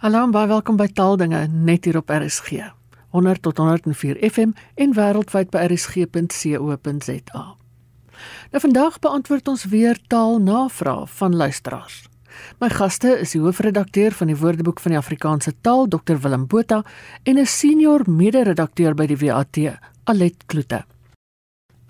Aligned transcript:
Hallo 0.00 0.22
en 0.24 0.30
baie 0.32 0.48
welkom 0.48 0.78
by 0.80 0.86
Taaldinge 0.96 1.42
net 1.52 1.84
hier 1.84 1.98
op 1.98 2.08
RSG. 2.08 2.62
100 3.12 3.42
tot 3.44 3.58
104 3.60 4.16
FM 4.30 4.54
en 4.80 4.94
wêreldwyd 4.96 5.50
by 5.52 5.66
rsg.co.za. 5.66 7.42
Nou 8.54 8.62
vandag 8.64 8.96
beantwoord 9.04 9.50
ons 9.52 9.66
weer 9.68 10.00
taalnavrae 10.08 11.04
van 11.18 11.36
luisteraars. 11.36 11.98
My 12.64 12.72
gaste 12.72 13.12
is 13.20 13.36
die 13.36 13.42
hoofredakteur 13.44 14.16
van 14.16 14.32
die 14.32 14.38
Woordeboek 14.40 14.80
van 14.80 14.96
die 14.96 15.00
Afrikaanse 15.02 15.52
Taal, 15.60 15.84
Dr 15.92 16.16
Willem 16.24 16.48
Botha, 16.48 16.80
en 17.28 17.36
'n 17.36 17.46
senior 17.46 18.08
mede-redakteur 18.08 18.94
by 18.94 19.06
die 19.06 19.20
WAT, 19.20 19.58
Alet 20.04 20.46
Kloete. 20.46 20.84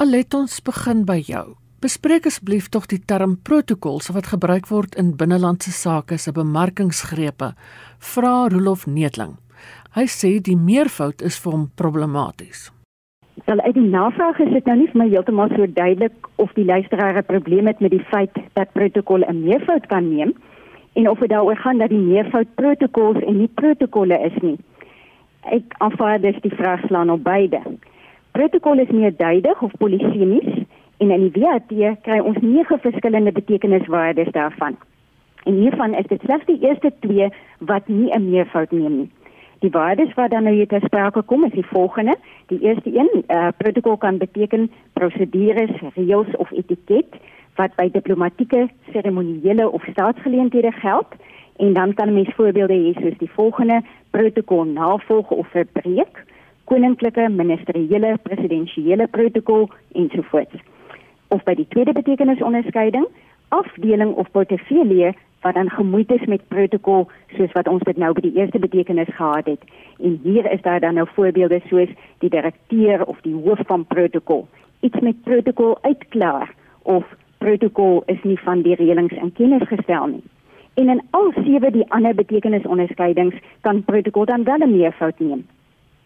Alet, 0.02 0.34
ons 0.34 0.60
begin 0.60 1.04
by 1.04 1.22
jou. 1.22 1.59
Bespreek 1.80 2.26
asseblief 2.28 2.66
tog 2.68 2.84
die 2.92 2.98
term 3.08 3.38
protokols 3.40 4.10
wat 4.12 4.26
gebruik 4.28 4.66
word 4.68 4.98
in 5.00 5.14
binnelandse 5.16 5.70
sake 5.72 6.18
se 6.20 6.32
bemarkingsgrepe. 6.36 7.54
Vra 8.08 8.32
Rolof 8.52 8.84
Neetling. 8.84 9.38
Hy 9.96 10.04
sê 10.04 10.34
die 10.44 10.58
meervoud 10.60 11.24
is 11.24 11.38
vir 11.40 11.56
hom 11.56 11.64
problematies. 11.80 12.66
Wel 13.46 13.64
uit 13.64 13.78
die 13.78 13.86
navraag 13.96 14.42
is 14.44 14.52
dit 14.52 14.68
nou 14.68 14.76
nie 14.76 14.90
vir 14.92 15.00
my 15.00 15.08
heeltemal 15.08 15.56
so 15.56 15.70
duidelik 15.80 16.28
of 16.44 16.52
die 16.60 16.66
luisteraar 16.68 17.16
'n 17.16 17.30
probleem 17.32 17.72
het 17.72 17.80
met 17.80 17.96
die 17.96 18.04
feit 18.12 18.36
dat 18.52 18.76
protokol 18.76 19.24
'n 19.24 19.40
meervoud 19.40 19.86
kan 19.86 20.08
neem 20.12 20.36
en 20.92 21.08
of 21.08 21.18
dit 21.18 21.30
daaroor 21.30 21.56
gaan 21.56 21.78
dat 21.78 21.88
die 21.88 22.04
meervoud 22.12 22.54
protokols 22.54 23.24
en 23.24 23.38
nie 23.38 23.52
protokolle 23.54 24.20
is 24.28 24.36
nie. 24.42 24.58
Ek 25.48 25.64
aanvaar 25.78 26.20
dus 26.20 26.40
die 26.40 26.54
vraag 26.54 26.80
slaan 26.86 27.10
op 27.10 27.24
beide. 27.24 27.60
Protokol 28.32 28.78
is 28.78 28.90
meer 28.90 29.16
duidelik 29.16 29.62
of 29.62 29.72
polisemies 29.78 30.59
En 31.00 31.10
in 31.10 31.22
die 31.32 31.40
WAT 31.40 31.70
kry 32.04 32.18
ons 32.20 32.38
nege 32.44 32.76
verskillende 32.78 33.32
betekeniswaardes 33.32 34.32
daarvan. 34.36 34.74
En 35.48 35.54
hiervan 35.56 35.94
is 35.96 36.06
dit 36.06 36.20
slegs 36.20 36.44
die 36.44 36.58
eerste 36.60 36.92
twee 37.00 37.28
wat 37.58 37.88
nie 37.88 38.10
'n 38.12 38.30
meervoud 38.30 38.70
neem 38.70 38.96
nie. 38.96 39.10
Die 39.58 39.70
waardes 39.70 40.14
wat 40.14 40.30
dan 40.30 40.42
nou 40.42 40.54
hier 40.54 40.66
ter 40.66 40.80
sprake 40.80 41.22
kom 41.22 41.44
is 41.44 41.52
die 41.52 41.66
volgende. 41.66 42.16
Die 42.46 42.60
eerste 42.60 42.90
een, 42.98 43.24
uh, 43.28 43.48
protokol 43.56 43.96
kan 43.96 44.18
beteken 44.18 44.70
prosedures, 44.92 45.70
reëls 45.94 46.36
of 46.36 46.50
etiket 46.50 47.16
wat 47.54 47.74
by 47.76 47.88
diplomatieke, 47.90 48.68
seremoniële 48.92 49.70
of 49.70 49.84
staatsgeleenthede 49.90 50.72
geld. 50.72 51.08
En 51.56 51.72
dan 51.72 51.94
kan 51.94 52.12
mens 52.12 52.34
voorbeelde 52.34 52.74
hê 52.74 53.00
soos 53.00 53.18
die 53.18 53.30
volgende: 53.30 53.82
protokol 54.10 54.64
navolg 54.64 55.30
of 55.30 55.48
verbreek, 55.48 56.24
koninklike, 56.64 57.28
ministeriële, 57.28 58.18
presidensiële 58.22 59.06
protokol 59.06 59.70
ensovoorts 59.92 60.60
of 61.30 61.42
by 61.46 61.54
die 61.54 61.66
tweede 61.68 61.92
betekenisonderskeiding 61.92 63.06
afdeling 63.50 64.14
of 64.14 64.30
portefeulje 64.30 65.14
wat 65.40 65.54
dan 65.54 65.70
gemoeid 65.70 66.10
is 66.10 66.24
met 66.24 66.48
protokol 66.48 67.08
soos 67.36 67.52
wat 67.52 67.68
ons 67.68 67.82
dit 67.82 67.96
nou 67.96 68.12
by 68.12 68.22
die 68.26 68.34
eerste 68.36 68.58
betekenis 68.58 69.08
gehad 69.16 69.46
het. 69.46 69.62
En 69.98 70.18
hier 70.22 70.50
is 70.52 70.62
daar 70.62 70.80
dan 70.80 70.94
nou 70.94 71.06
voorbeelde 71.14 71.60
soos 71.68 71.88
die 72.18 72.30
direkteur 72.30 73.04
of 73.04 73.20
die 73.20 73.34
hoof 73.34 73.60
van 73.66 73.86
protokol. 73.86 74.48
Iets 74.80 75.00
met 75.00 75.22
protokol 75.22 75.78
uitklaar 75.82 76.52
of 76.82 77.04
protokol 77.38 78.02
is 78.06 78.22
nie 78.22 78.38
van 78.44 78.62
die 78.62 78.76
reëlings 78.76 79.16
in 79.16 79.32
kennis 79.32 79.66
gestel 79.68 80.06
nie. 80.06 80.24
En 80.74 80.88
in 80.88 81.02
al 81.10 81.32
sewe 81.34 81.70
die 81.70 81.88
ander 81.88 82.14
betekenisonderskeidings 82.14 83.40
kan 83.60 83.82
protokol 83.84 84.24
dan 84.24 84.44
wel 84.44 84.58
'n 84.58 84.76
meervoud 84.76 85.18
neem. 85.18 85.46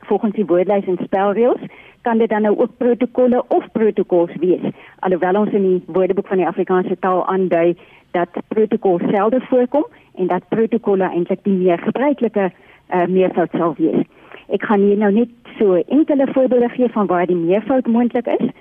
Volgens 0.04 0.34
die 0.34 0.46
woordlys 0.46 0.86
en 0.86 0.98
spelreëls 1.02 1.60
kan 2.02 2.18
dit 2.18 2.28
dan 2.28 2.42
nou 2.42 2.58
ook 2.58 2.76
protokolle 2.76 3.44
of 3.48 3.64
protokols 3.72 4.34
wees. 4.40 4.64
Alhoewel 4.98 5.40
ons 5.40 5.52
in 5.52 5.62
die 5.62 5.82
Woordeboek 5.86 6.26
van 6.26 6.42
die 6.42 6.46
Afrikaanse 6.46 6.96
taal 7.00 7.22
aandui 7.26 7.76
dat 8.10 8.28
protokol 8.48 9.00
selde 9.10 9.40
voorkom 9.40 9.86
en 10.14 10.26
dat 10.26 10.48
protokolle 10.48 11.08
eintlik 11.08 11.40
die 11.44 11.56
meer 11.56 11.78
gebruikelike 11.78 12.50
uh, 12.50 13.06
meervoud 13.06 13.56
sal 13.56 13.74
wees. 13.78 14.04
Ek 14.52 14.62
gaan 14.68 14.84
hier 14.84 15.00
nou 15.00 15.10
net 15.12 15.32
so 15.58 15.80
enkele 15.88 16.26
voorbeelde 16.32 16.68
gee 16.76 16.88
van 16.92 17.06
waar 17.06 17.26
die 17.26 17.38
meervoud 17.38 17.86
moontlik 17.86 18.26
is. 18.26 18.52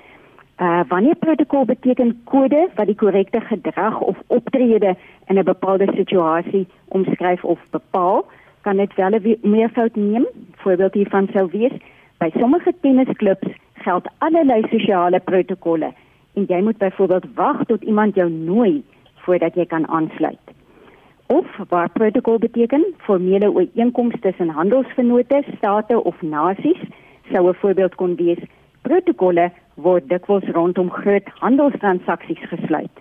Uh 0.61 0.81
wanneer 0.87 1.15
protokol 1.15 1.65
beteken 1.65 2.13
kode 2.29 2.67
wat 2.75 2.87
die 2.87 2.95
korrekte 2.95 3.41
gedrag 3.41 3.99
of 3.99 4.17
optrede 4.27 4.95
in 5.27 5.39
'n 5.39 5.43
bepaalde 5.43 5.87
situasie 5.95 6.67
omskryf 6.87 7.43
of 7.43 7.59
bepaal, 7.69 8.25
kan 8.63 8.77
dit 8.77 8.93
wel 8.95 9.13
'n 9.19 9.37
meervoud 9.41 9.95
neem. 9.95 10.25
Voorbeeld 10.63 10.93
hiervan 10.93 11.27
sou 11.33 11.47
wees 11.51 11.75
By 12.23 12.29
sommige 12.39 12.71
tennisklubs 12.79 13.47
geld 13.83 14.05
allerlei 14.23 14.61
sosiale 14.71 15.19
protokolle 15.19 15.89
en 16.39 16.45
jy 16.47 16.59
moet 16.63 16.77
byvoorbeeld 16.79 17.25
wag 17.35 17.65
tot 17.67 17.81
iemand 17.83 18.15
jou 18.15 18.29
nooi 18.31 18.83
voordat 19.25 19.57
jy 19.59 19.65
kan 19.67 19.87
aansluit. 19.87 20.53
Of 21.27 21.49
waar 21.69 21.89
protokol 21.91 22.39
beteken 22.39 22.85
formele 23.03 23.49
ooreenkomste 23.51 24.21
tussen 24.23 24.55
handelsvennote, 24.55 25.41
state 25.57 25.99
of 26.03 26.21
nasies, 26.21 26.79
sou 27.31 27.49
'n 27.49 27.59
voorbeeld 27.59 27.95
kon 27.95 28.15
wees. 28.15 28.39
Protokolle 28.87 29.51
word 29.75 30.07
dikwels 30.09 30.47
rondom 30.55 30.91
groot 30.91 31.27
handelstransaksies 31.43 32.47
gesluit. 32.53 32.95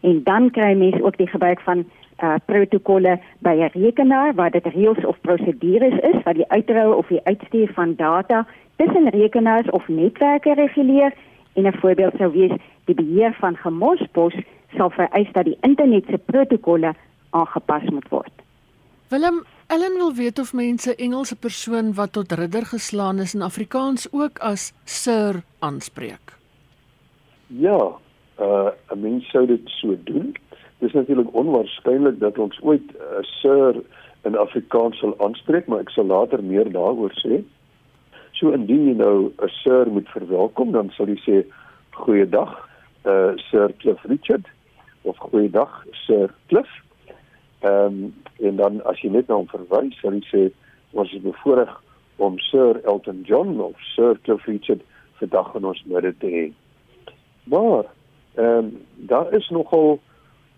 En 0.00 0.22
dan 0.24 0.50
kry 0.50 0.74
mense 0.74 1.04
ook 1.04 1.16
die 1.16 1.30
gebruik 1.30 1.60
van 1.60 1.86
uh 2.22 2.34
protokolle 2.44 3.20
by 3.38 3.54
'n 3.54 3.70
rekenaar 3.72 4.34
waar 4.34 4.50
dit 4.50 4.66
reëls 4.66 5.04
of 5.04 5.20
prosedures 5.20 5.98
is 6.00 6.22
wat 6.24 6.34
die 6.34 6.48
uitrou 6.48 6.94
of 6.94 7.06
die 7.06 7.20
uitstuur 7.24 7.72
van 7.72 7.94
data 7.96 8.46
tussen 8.76 9.08
rekenaars 9.08 9.70
of 9.70 9.88
netwerke 9.88 10.54
reguleer 10.54 11.12
en 11.52 11.66
'n 11.66 11.78
voorbeeld 11.80 12.14
sou 12.16 12.32
wees 12.32 12.52
die 12.84 12.94
beheer 12.94 13.36
van 13.40 13.56
gemospos 13.56 14.34
sal 14.76 14.90
vereis 14.90 15.32
dat 15.32 15.44
die 15.44 15.58
internet 15.60 16.04
se 16.06 16.18
protokolle 16.18 16.94
aangepas 17.30 17.82
moet 17.82 18.08
word. 18.08 18.32
Willem 19.08 19.44
Ellen 19.66 19.94
wil 19.98 20.14
weet 20.14 20.38
of 20.38 20.52
mense 20.52 20.94
Engelse 20.94 21.36
persoon 21.36 21.94
wat 21.94 22.12
tot 22.12 22.32
ridder 22.32 22.66
geslaan 22.66 23.18
is 23.18 23.34
in 23.34 23.42
Afrikaans 23.42 24.08
ook 24.12 24.38
as 24.38 24.72
sir 24.84 25.42
aanspreek. 25.58 26.36
Ja, 27.46 27.92
uh 28.40 28.68
'n 28.94 29.00
mens 29.00 29.30
sou 29.30 29.46
dit 29.46 29.60
so 29.64 29.96
doen 30.04 30.34
dis 30.78 30.92
natuurlik 30.92 31.34
onwaarskynlik 31.34 32.18
dat 32.20 32.38
ons 32.38 32.58
ooit 32.62 32.88
'n 32.92 32.96
uh, 32.96 33.22
sir 33.40 33.82
in 34.26 34.36
Afrikaans 34.36 34.98
sal 34.98 35.14
aanspreek, 35.18 35.66
maar 35.66 35.80
ek 35.80 35.90
sal 35.90 36.04
later 36.04 36.42
meer 36.42 36.72
daaroor 36.72 37.14
sê. 37.22 37.42
So 38.32 38.52
indien 38.52 38.88
jy 38.88 38.96
nou 38.98 39.30
'n 39.30 39.48
sir 39.62 39.86
moet 39.90 40.08
verwelkom, 40.08 40.72
dan 40.72 40.90
sal 40.96 41.08
jy 41.08 41.20
sê 41.24 41.36
goeiedag, 41.90 42.52
uh 43.06 43.32
Sir 43.50 43.72
Cliff 43.78 44.02
Richard 44.04 44.46
of 45.02 45.16
goeiedag 45.16 45.84
Sir 46.06 46.34
Cliff. 46.48 46.70
Ehm 47.60 47.86
um, 47.86 48.14
en 48.38 48.56
dan 48.56 48.82
as 48.84 49.00
jy 49.00 49.10
net 49.10 49.28
na 49.28 49.34
hom 49.34 49.48
verwys, 49.48 49.94
sal 50.00 50.12
jy 50.12 50.24
sê 50.30 50.42
ons 50.92 51.12
is 51.12 51.22
bevoorreg 51.22 51.72
om 52.16 52.38
Sir 52.38 52.80
Elton 52.84 53.22
John 53.24 53.60
of 53.60 53.78
Sir 53.94 54.18
Cliff 54.22 54.44
Richard 54.44 54.82
vandag 55.20 55.54
in 55.54 55.64
ons 55.64 55.82
midde 55.84 56.12
te 56.18 56.26
hê. 56.26 56.46
Maar 57.44 57.84
ehm 58.34 58.58
um, 58.58 58.72
daar 58.96 59.32
is 59.32 59.48
nogal 59.48 60.00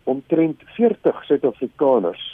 omtrent 0.09 0.63
40 0.77 1.25
Suid-Afrikaners 1.25 2.25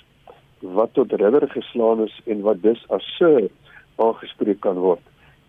wat 0.77 0.95
tot 0.95 1.13
ridder 1.13 1.49
geslaan 1.51 2.05
is 2.05 2.15
en 2.31 2.41
wat 2.47 2.63
dus 2.63 2.85
as 2.95 3.07
sir 3.19 3.49
aangespreek 3.97 4.61
kan 4.65 4.79
word. 4.81 5.03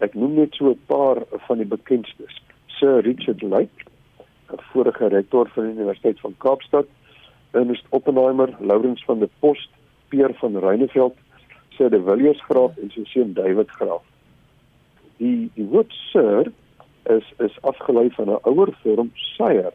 Ek 0.03 0.17
noem 0.17 0.33
net 0.41 0.57
so 0.57 0.71
'n 0.71 0.81
paar 0.89 1.21
van 1.47 1.57
die 1.57 1.69
bekendstes. 1.75 2.41
Sir 2.77 3.01
Richard 3.01 3.41
Lyke, 3.41 3.85
'n 4.51 4.59
vorige 4.71 5.07
rektor 5.07 5.49
van 5.53 5.63
die 5.63 5.75
Universiteit 5.77 6.19
van 6.19 6.35
Kaapstad, 6.37 6.87
Ernest 7.51 7.85
Oppenheimer, 7.89 8.49
Laurens 8.59 9.03
van 9.05 9.19
der 9.19 9.29
Post, 9.39 9.69
Peer 10.09 10.33
van 10.33 10.57
Reyneveld, 10.57 11.15
Sir 11.77 11.89
De 11.89 12.01
Villiers 12.03 12.41
Graaf 12.43 12.77
en 12.77 12.91
sy 12.91 13.03
seun 13.05 13.33
David 13.33 13.69
Graaf. 13.69 14.03
Die 15.17 15.51
die 15.55 15.65
woord 15.65 15.93
sir 16.11 16.51
is 17.03 17.25
is 17.37 17.61
afgelei 17.61 18.09
van 18.09 18.29
'n 18.29 18.39
ouer 18.43 18.71
vorm 18.83 19.11
sire 19.13 19.73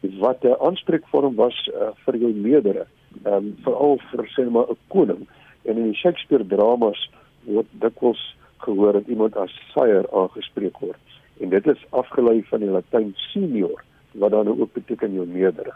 wat 0.00 0.44
'n 0.44 0.56
aanspreekvorm 0.60 1.34
was 1.34 1.70
uh, 1.74 1.90
vir 2.04 2.16
jou 2.16 2.32
meerdere, 2.32 2.86
ehm 3.22 3.34
um, 3.34 3.56
veral 3.62 3.98
vir 4.10 4.24
sê 4.36 4.50
maar 4.50 4.70
'n 4.70 4.76
koning. 4.88 5.26
En 5.62 5.76
in 5.76 5.90
die 5.90 5.94
Shakespeare 5.94 6.46
dramas 6.46 7.10
word 7.44 7.66
dikwels 7.70 8.36
gehoor 8.56 8.92
dat 8.92 9.06
iemand 9.06 9.36
as 9.36 9.52
sire 9.74 10.06
aangespreek 10.12 10.78
word. 10.78 10.98
En 11.40 11.48
dit 11.48 11.66
is 11.66 11.86
afgelei 11.90 12.42
van 12.42 12.60
die 12.60 12.70
Latyn 12.70 13.12
senior 13.14 13.84
wat 14.12 14.30
dan 14.30 14.60
ook 14.60 14.72
beteken 14.72 15.12
jou 15.12 15.26
meerdere. 15.26 15.74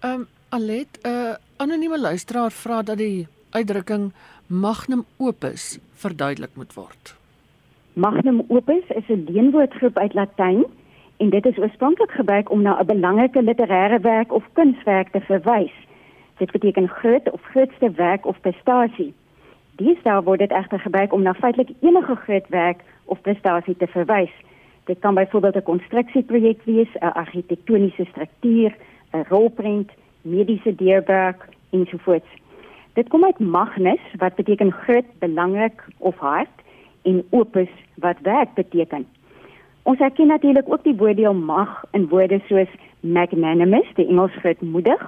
Ehm 0.00 0.20
um, 0.20 0.26
Alet, 0.48 0.98
'n 1.02 1.08
uh, 1.08 1.34
anonieme 1.56 2.00
luisteraar 2.00 2.52
vra 2.52 2.82
dat 2.82 2.98
die 2.98 3.26
uitdrukking 3.50 4.12
magnum 4.46 5.04
opus 5.16 5.78
verduidelik 5.92 6.50
moet 6.54 6.74
word. 6.74 7.16
Magnum 7.92 8.44
opus 8.48 8.84
is 8.88 9.08
'n 9.08 9.24
leenwoordgroep 9.28 9.98
uit 9.98 10.14
Latyn 10.14 10.66
en 11.24 11.30
dit 11.30 11.46
is 11.46 11.58
oorspronklik 11.58 12.10
gebruik 12.10 12.50
om 12.50 12.62
na 12.62 12.80
'n 12.80 12.86
belangrike 12.86 13.42
literêre 13.42 14.00
werk 14.00 14.32
of 14.32 14.44
kunswerk 14.52 15.08
te 15.08 15.20
verwys. 15.20 15.74
Dit 16.36 16.50
beteken 16.50 16.88
groot 16.88 17.30
of 17.30 17.40
grootste 17.42 17.90
werk 17.90 18.26
of 18.26 18.40
prestasie. 18.40 19.14
Deesdae 19.76 20.22
word 20.22 20.38
dit 20.38 20.50
egter 20.50 20.80
gebruik 20.80 21.12
om 21.12 21.22
na 21.22 21.34
feitelik 21.34 21.70
enige 21.80 22.14
groot 22.14 22.48
werk 22.48 22.80
of 23.04 23.20
prestasie 23.20 23.76
te 23.76 23.86
verwys. 23.86 24.34
Dit 24.84 24.98
kan 24.98 25.14
byvoorbeeld 25.14 25.56
'n 25.56 25.62
konstruksieprojek 25.62 26.60
wees, 26.64 26.92
'n 26.94 27.06
argitektoniese 27.06 28.04
struktuur, 28.04 28.76
'n 29.12 29.24
rolprent, 29.28 29.90
mediese 30.22 30.74
deurbraak 30.74 31.48
ensovoorts. 31.70 32.30
Dit 32.92 33.08
kom 33.08 33.24
uit 33.24 33.38
Magnus 33.38 34.00
wat 34.16 34.34
beteken 34.34 34.72
groot, 34.72 35.18
belangrik 35.18 35.84
of 35.98 36.16
hard 36.18 36.56
en 37.02 37.24
opus 37.30 37.70
wat 37.94 38.16
werk 38.22 38.54
beteken. 38.54 39.06
Ons 39.84 39.98
herken 39.98 40.26
natuurlik 40.26 40.68
ook 40.72 40.84
die 40.84 40.96
woorddeel 40.96 41.34
mag 41.34 41.82
in 41.92 42.08
woorde 42.08 42.40
soos 42.48 42.70
magnanimous, 43.00 43.88
die 43.94 44.06
Engels 44.08 44.32
grootmoedig, 44.40 45.02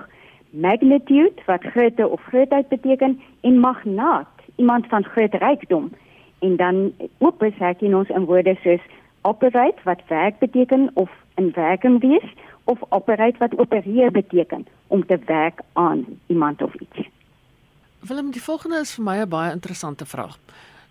magnitude 0.51 1.45
wat 1.47 1.65
grootte 1.73 2.09
of 2.09 2.21
grootheid 2.29 2.69
beteken 2.69 3.21
en 3.41 3.59
magnaat, 3.61 4.29
iemand 4.57 4.87
van 4.93 5.05
groot 5.05 5.35
rykdom. 5.35 5.91
En 6.39 6.57
dan 6.57 6.93
opus 7.19 7.57
herken 7.59 7.95
ons 7.95 8.09
in 8.09 8.25
woorde 8.25 8.57
soos 8.63 8.85
operate 9.23 9.81
wat 9.85 10.05
werk 10.09 10.39
beteken 10.39 10.91
of 10.95 11.11
in 11.35 11.51
werking 11.55 12.01
wees 12.01 12.29
of 12.65 12.79
operate 12.89 13.39
wat 13.39 13.59
opereer 13.59 14.11
beteken 14.11 14.67
om 14.87 15.07
te 15.07 15.19
werk 15.27 15.61
aan 15.73 16.05
iemand 16.27 16.63
of 16.63 16.75
iets. 16.75 17.09
Willem, 18.01 18.31
die 18.31 18.43
volgende 18.43 18.79
is 18.81 18.95
vir 18.95 19.05
my 19.05 19.17
'n 19.23 19.29
baie 19.29 19.53
interessante 19.53 20.07
vraag. 20.07 20.39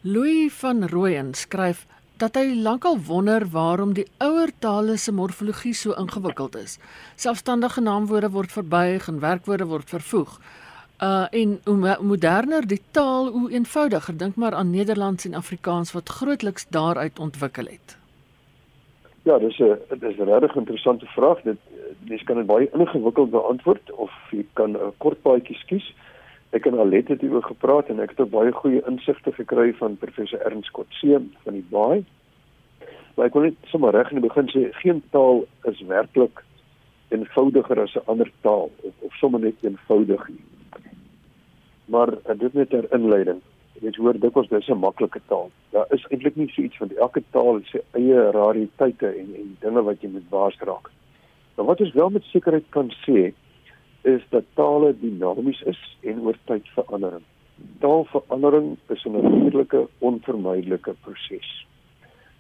Louis 0.02 0.54
van 0.54 0.88
Rooyen 0.88 1.34
skryf 1.34 1.86
dat 2.18 2.36
hy 2.36 2.54
lankal 2.56 2.98
wonder 3.08 3.44
waarom 3.52 3.94
die 3.94 4.08
ouer 4.24 4.52
tale 4.60 4.98
se 4.98 5.12
morfologie 5.12 5.74
so 5.74 5.96
ingewikkeld 6.00 6.56
is. 6.56 6.78
Selfstandige 7.16 7.82
naamwoorde 7.82 8.30
word 8.30 8.52
verbuig 8.52 9.08
en 9.08 9.20
werkwoorde 9.20 9.66
word 9.66 9.90
vervoeg. 9.90 10.40
Uh 11.04 11.26
en 11.32 11.60
hoe 11.64 11.98
moderner 12.02 12.68
die 12.68 12.82
taal, 12.92 13.28
hoe 13.28 13.52
eenvoudiger. 13.52 14.18
Dink 14.18 14.36
maar 14.36 14.54
aan 14.54 14.70
Nederlands 14.70 15.26
en 15.26 15.34
Afrikaans 15.34 15.92
wat 15.92 16.10
grootliks 16.10 16.68
daaruit 16.70 17.20
ontwikkel 17.20 17.66
het. 17.66 17.98
Ja, 19.24 19.38
dis 19.38 19.60
'n 19.60 19.78
dis 20.00 20.18
'n 20.18 20.24
regtig 20.24 20.56
interessante 20.56 21.06
vraag. 21.06 21.42
Dit 21.42 21.58
mens 22.08 22.24
kan 22.24 22.36
dit 22.36 22.46
baie 22.46 22.70
ingewikkeld 22.72 23.30
beantwoord 23.30 23.92
of 23.92 24.12
jy 24.32 24.46
kan 24.54 24.72
'n 24.72 24.94
kort 24.98 25.22
paadjie 25.22 25.58
kies. 25.66 25.94
Ek 26.56 26.66
en 26.70 26.78
Alet 26.80 27.10
het 27.12 27.20
hieroor 27.20 27.44
gepraat 27.44 27.90
en 27.92 27.98
ek 28.00 28.14
het 28.16 28.30
baie 28.32 28.52
goeie 28.56 28.80
insigte 28.88 29.32
gekry 29.36 29.74
van 29.76 29.98
professor 30.00 30.40
Ernst 30.48 30.72
Kotse 30.72 31.18
van 31.44 31.58
die 31.58 31.66
Baai. 31.72 32.06
Maar 33.16 33.28
ek 33.28 33.36
wil 33.36 33.50
net 33.50 33.68
sommer 33.72 33.92
reg 33.92 34.14
in 34.14 34.22
die 34.22 34.28
begin 34.28 34.48
sê 34.54 34.70
geen 34.80 35.02
taal 35.12 35.44
is 35.72 35.82
werklik 35.90 36.40
eenvoudiger 37.12 37.82
as 37.84 37.98
'n 38.00 38.08
ander 38.14 38.32
taal 38.48 38.72
of, 38.88 38.94
of 39.08 39.20
sommer 39.20 39.44
net 39.44 39.68
eenvoudig 39.68 40.28
nie. 40.30 40.44
Maar 41.92 42.16
dit 42.40 42.54
net 42.54 42.74
'n 42.74 42.88
inleiding. 42.92 43.42
Jy 43.82 43.92
hoor 43.98 44.20
dikwels 44.20 44.48
dis 44.48 44.70
'n 44.70 44.80
maklike 44.80 45.22
taal. 45.28 45.52
Daar 45.72 45.88
is 45.92 46.08
eintlik 46.10 46.36
nie 46.36 46.48
so 46.48 46.62
iets 46.62 46.78
van 46.78 46.90
elke 46.96 47.24
taal 47.32 47.56
het 47.56 47.66
sy 47.66 47.82
eie 48.00 48.32
rariteite 48.32 49.08
en 49.08 49.36
en 49.36 49.58
dinge 49.60 49.84
wat 49.84 50.02
jy 50.02 50.10
moet 50.10 50.30
waarsraak. 50.30 50.92
Maar 51.56 51.66
wat 51.66 51.82
ons 51.82 51.94
wel 51.94 52.10
met 52.10 52.24
sekerheid 52.24 52.66
kan 52.70 52.92
sê 53.04 53.34
is 54.06 54.22
dat 54.30 54.44
tale 54.54 54.94
dinamies 55.00 55.62
is 55.62 55.80
en 56.02 56.20
oor 56.20 56.38
tyd 56.46 56.68
verander. 56.78 57.22
Taalverandering 57.80 58.78
is 58.94 59.06
'n 59.06 59.12
natuurlike, 59.12 59.88
onvermydelike 60.00 60.94
proses. 61.02 61.66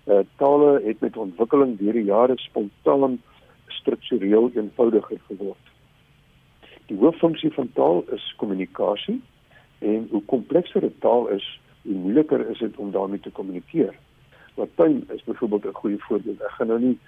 Uh, 0.05 0.19
tale 0.35 0.81
het 0.85 0.99
met 0.99 1.17
ontwikkeling 1.17 1.77
deur 1.77 1.93
die 1.93 2.03
jare 2.03 2.37
spontaan 2.37 3.21
struktureel 3.67 4.51
eenvoudiger 4.53 5.19
geword. 5.27 5.65
Die 6.85 6.97
hooffunksie 6.97 7.53
van 7.53 7.71
taal 7.73 8.03
is 8.13 8.33
kommunikasie 8.37 9.21
en 9.79 10.07
hoe 10.11 10.23
komplekser 10.25 10.83
'n 10.83 10.95
taal 10.99 11.27
is, 11.27 11.59
hoe 11.81 11.93
moeiliker 11.93 12.49
is 12.49 12.59
dit 12.59 12.77
om 12.77 12.91
daarmee 12.91 13.19
te 13.19 13.31
kommunikeer. 13.31 13.95
Latyn 14.55 15.07
is 15.13 15.23
byvoorbeeld 15.23 15.65
'n 15.65 15.79
goeie 15.81 15.99
voorbeeld. 15.99 16.41
Ek 16.41 16.51
gaan 16.51 16.67
nou 16.67 16.79
nie 16.79 16.99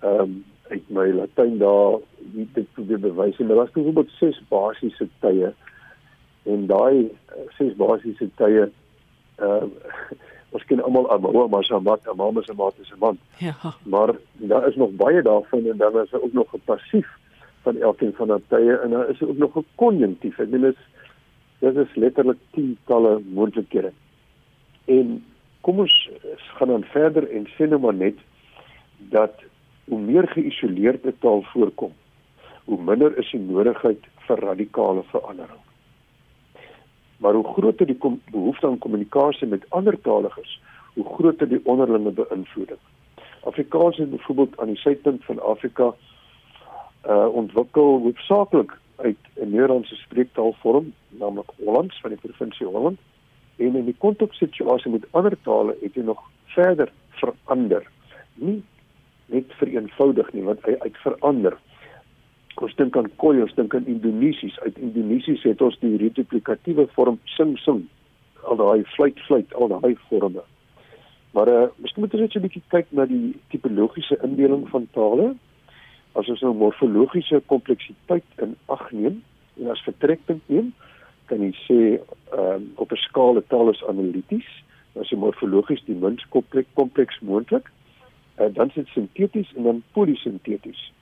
ehm 0.00 0.20
um, 0.20 0.44
uit 0.70 0.88
my 0.88 1.10
Latyn 1.12 1.58
daar 1.58 1.98
nie 2.32 2.48
dit 2.54 2.72
probeer 2.72 3.00
bewys 3.00 3.38
nie, 3.38 3.46
maar 3.46 3.56
daar's 3.56 3.72
byvoorbeeld 3.74 4.10
ses 4.18 4.42
basiese 4.48 5.08
tye 5.18 5.52
en 6.42 6.66
daai 6.66 7.10
eh, 7.10 7.46
ses 7.58 7.74
basiese 7.76 8.30
tye 8.40 8.68
ehm 9.36 9.70
uh, 9.70 10.18
ons 10.54 10.64
ken 10.66 10.82
almal 10.82 11.06
almal 11.14 11.48
maar 11.48 11.64
so 11.64 11.78
wat 11.86 12.08
almal 12.08 12.38
is 12.40 12.48
'n 12.50 12.56
maat 12.56 12.78
is 12.82 12.92
'n 12.92 12.98
man. 12.98 13.18
Ja. 13.38 13.54
Maar 13.82 14.14
daar 14.32 14.68
is 14.68 14.76
nog 14.76 14.90
baie 14.90 15.22
daarvan 15.22 15.66
en 15.66 15.76
dan 15.76 16.00
is 16.00 16.10
daar 16.10 16.22
ook 16.22 16.32
nog 16.32 16.54
'n 16.54 16.62
passief 16.64 17.08
van 17.62 17.76
elkeen 17.76 18.12
van 18.14 18.28
daai 18.28 18.42
tye 18.48 18.76
en 18.76 18.90
dan 18.90 19.08
is 19.08 19.18
daar 19.18 19.28
ook 19.28 19.38
nog 19.38 19.56
'n 19.56 19.66
konjunktief. 19.74 20.38
Ek 20.38 20.50
bedoel 20.50 20.70
dit 20.70 20.76
is 20.76 20.88
dit 21.60 21.76
is 21.76 21.94
letterlik 21.94 22.38
tientalle 22.50 23.20
moontlikhede. 23.32 23.92
En 24.84 25.24
kom 25.60 25.78
ons 25.78 26.10
gaan 26.34 26.68
dan 26.68 26.84
verder 26.84 27.30
en 27.30 27.46
sê 27.46 27.68
nou 27.68 27.80
maar 27.80 27.94
net 27.94 28.16
dat 28.96 29.32
hoe 29.90 29.98
meer 29.98 30.28
geïsoleerde 30.30 31.12
taal 31.18 31.42
voorkom, 31.52 31.92
hoe 32.64 32.78
minder 32.82 33.16
is 33.18 33.30
die 33.34 33.40
nodigheid 33.42 34.04
vir 34.26 34.42
radikale 34.46 35.02
verandering. 35.10 35.62
Maar 37.18 37.34
hoe 37.34 37.48
groter 37.56 37.86
die 37.86 37.98
behoefte 38.30 38.66
aan 38.66 38.78
kommunikasie 38.78 39.48
met 39.50 39.66
ander 39.68 39.98
taligers, 40.00 40.60
hoe 40.94 41.04
groter 41.16 41.48
die 41.48 41.60
onderlinge 41.64 42.14
beïnvloeding. 42.20 42.78
Afrikaans 43.50 43.98
is 43.98 44.08
byvoorbeeld 44.14 44.58
aan 44.60 44.72
die 44.72 44.78
suidpunt 44.84 45.24
van 45.24 45.42
Afrika 45.42 45.94
uh 47.08 47.26
ontwikkel 47.32 48.00
hoofsaaklik 48.04 48.72
uit 48.96 49.18
'n 49.34 49.50
Nederlandse 49.50 49.96
spreektaalvorm, 49.96 50.92
naamlik 51.08 51.50
Hollands 51.64 52.00
van 52.00 52.10
die 52.10 52.18
provinsie 52.18 52.66
Holland. 52.66 52.98
En 53.56 53.76
in 53.76 53.84
die 53.84 53.96
konteksituasie 53.98 54.90
met 54.90 55.06
ander 55.10 55.36
tale 55.42 55.76
het 55.80 55.94
hy 55.94 56.00
nog 56.00 56.20
verder 56.44 56.92
verander. 57.10 57.90
Nie 58.34 58.62
net 59.30 59.52
vereenvoudig 59.58 60.32
nie 60.32 60.44
want 60.46 60.64
hy 60.68 60.76
uit 60.84 60.96
verander. 61.04 61.56
Ons 62.60 62.74
dink 62.76 62.96
aan 62.98 63.08
Khoi, 63.16 63.40
ons 63.40 63.54
dink 63.56 63.74
aan 63.74 63.86
Indonesies. 63.88 64.58
Uit 64.66 64.78
Indonesies 64.78 65.42
het 65.48 65.62
ons 65.64 65.78
die 65.80 65.96
replikatiewe 66.02 66.86
vorm 66.96 67.20
sing 67.36 67.54
sing. 67.64 67.86
Al 68.44 68.58
daai 68.60 68.84
fluit 68.96 69.20
fluit, 69.28 69.54
al 69.54 69.72
daai 69.72 69.94
vorme. 70.08 70.44
Maar 71.36 71.48
uh 71.48 71.66
miskien 71.78 72.04
moet 72.04 72.14
ons 72.14 72.22
net 72.26 72.32
so 72.32 72.38
'n 72.38 72.46
bietjie 72.48 72.62
kyk 72.74 72.86
na 72.90 73.06
die 73.06 73.36
tipologiese 73.54 74.18
indeling 74.26 74.68
van 74.68 74.88
tale. 74.92 75.34
As 76.18 76.28
ons 76.28 76.40
nou 76.42 76.54
morfologiese 76.54 77.42
kompleksiteit 77.46 78.26
in 78.42 78.56
ag 78.66 78.90
neem 78.90 79.22
en 79.60 79.70
as 79.70 79.84
vertrekpunt 79.86 80.42
neem, 80.48 80.72
kan 81.26 81.40
jy 81.40 81.52
sê 81.66 81.80
ehm 82.34 82.54
um, 82.54 82.72
op 82.76 82.92
'n 82.92 82.96
skaal 83.06 83.38
'n 83.38 83.46
taal 83.48 83.70
is 83.70 83.84
analities, 83.84 84.50
dan 84.92 85.02
is 85.02 85.10
morfologies 85.10 85.84
die 85.86 85.94
minst 85.94 86.26
kompleks 86.74 87.20
moontlik 87.20 87.70
uh, 88.38 88.46
dan 88.54 88.70
sit 88.70 88.86
sinteties 88.86 89.52
en 89.56 89.62
dan 89.62 89.82
polisinteties. 89.92 90.92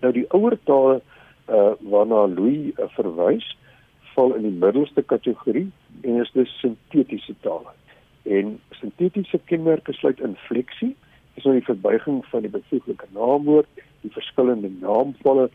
Nou 0.00 0.12
die 0.12 0.26
ouer 0.36 0.58
tale 0.64 1.00
uh, 1.48 1.72
waarna 1.80 2.26
Louis 2.26 2.72
uh, 2.76 2.88
verwys 2.98 3.56
val 4.14 4.34
in 4.34 4.42
die 4.48 4.58
middelste 4.64 5.02
kategorie 5.02 5.70
en 6.02 6.20
is 6.20 6.30
dus 6.32 6.52
sintetiese 6.60 7.34
tale. 7.40 7.72
En 8.22 8.56
sintetiese 8.70 9.40
kenmerke 9.44 9.92
sluit 9.92 10.20
infleksie, 10.20 10.94
dis 11.36 11.44
nou 11.44 11.54
die 11.58 11.68
verbuiging 11.68 12.22
van 12.32 12.46
die 12.46 12.52
bevoeglike 12.52 13.08
naamwoord, 13.14 13.68
die 14.02 14.12
verskillende 14.14 14.70
naamvalle. 14.80 15.50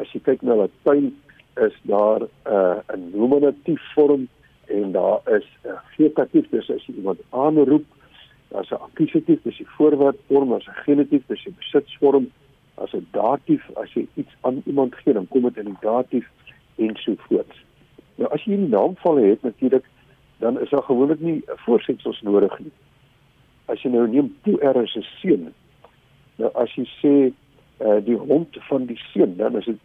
As 0.00 0.10
jy 0.12 0.22
kyk 0.26 0.42
na 0.42 0.58
Latyn 0.58 1.12
is 1.60 1.74
daar 1.88 2.24
uh, 2.48 2.80
'n 2.94 3.10
nominatief 3.14 3.82
vorm 3.94 4.28
en 4.66 4.92
daar 4.92 5.20
is 5.36 5.46
'n 5.64 5.68
uh, 5.68 5.78
getatief, 5.96 6.48
dis 6.50 6.70
as 6.70 6.86
jy 6.86 6.94
iemand 6.94 7.20
aanroep 7.30 7.86
as 8.54 8.70
'n 8.70 8.74
akkusatief, 8.74 9.42
dis 9.42 9.56
die 9.56 9.68
voorwaardvorm, 9.76 10.52
as 10.52 10.66
'n 10.66 10.82
genitief, 10.84 11.22
dis 11.26 11.44
die 11.44 11.54
besitsvorm, 11.58 12.30
as 12.74 12.92
'n 12.94 13.06
datief, 13.10 13.70
as 13.76 13.92
jy 13.92 14.06
iets 14.14 14.34
aan 14.40 14.62
iemand 14.66 14.94
gee, 14.94 15.12
dan 15.12 15.28
kom 15.28 15.42
dit 15.42 15.56
in 15.56 15.64
die 15.64 15.80
datief 15.80 16.28
en 16.76 16.96
so 16.96 17.14
voort. 17.16 17.54
Nou 18.14 18.32
as 18.32 18.44
jy 18.44 18.54
'n 18.54 18.68
naamval 18.68 19.16
het 19.16 19.42
natuurlik, 19.42 19.84
dan 20.38 20.60
is 20.60 20.70
daar 20.70 20.82
gewoonlik 20.82 21.20
nie 21.20 21.42
'n 21.46 21.56
voorsetsels 21.56 22.20
nodig 22.22 22.58
nie. 22.58 22.72
As 23.64 23.82
jy 23.82 23.90
nou 23.90 24.08
neem 24.08 24.36
toe 24.42 24.60
er 24.60 24.76
is 24.82 24.96
'n 24.96 25.06
seun. 25.20 25.54
Nou 26.36 26.50
as 26.54 26.74
jy 26.74 26.84
sê 27.02 27.32
uh, 27.80 28.04
die 28.04 28.16
hond 28.16 28.56
van 28.60 28.86
die 28.86 29.00
seun, 29.12 29.36
dan 29.36 29.56
is 29.56 29.64
dit 29.64 29.78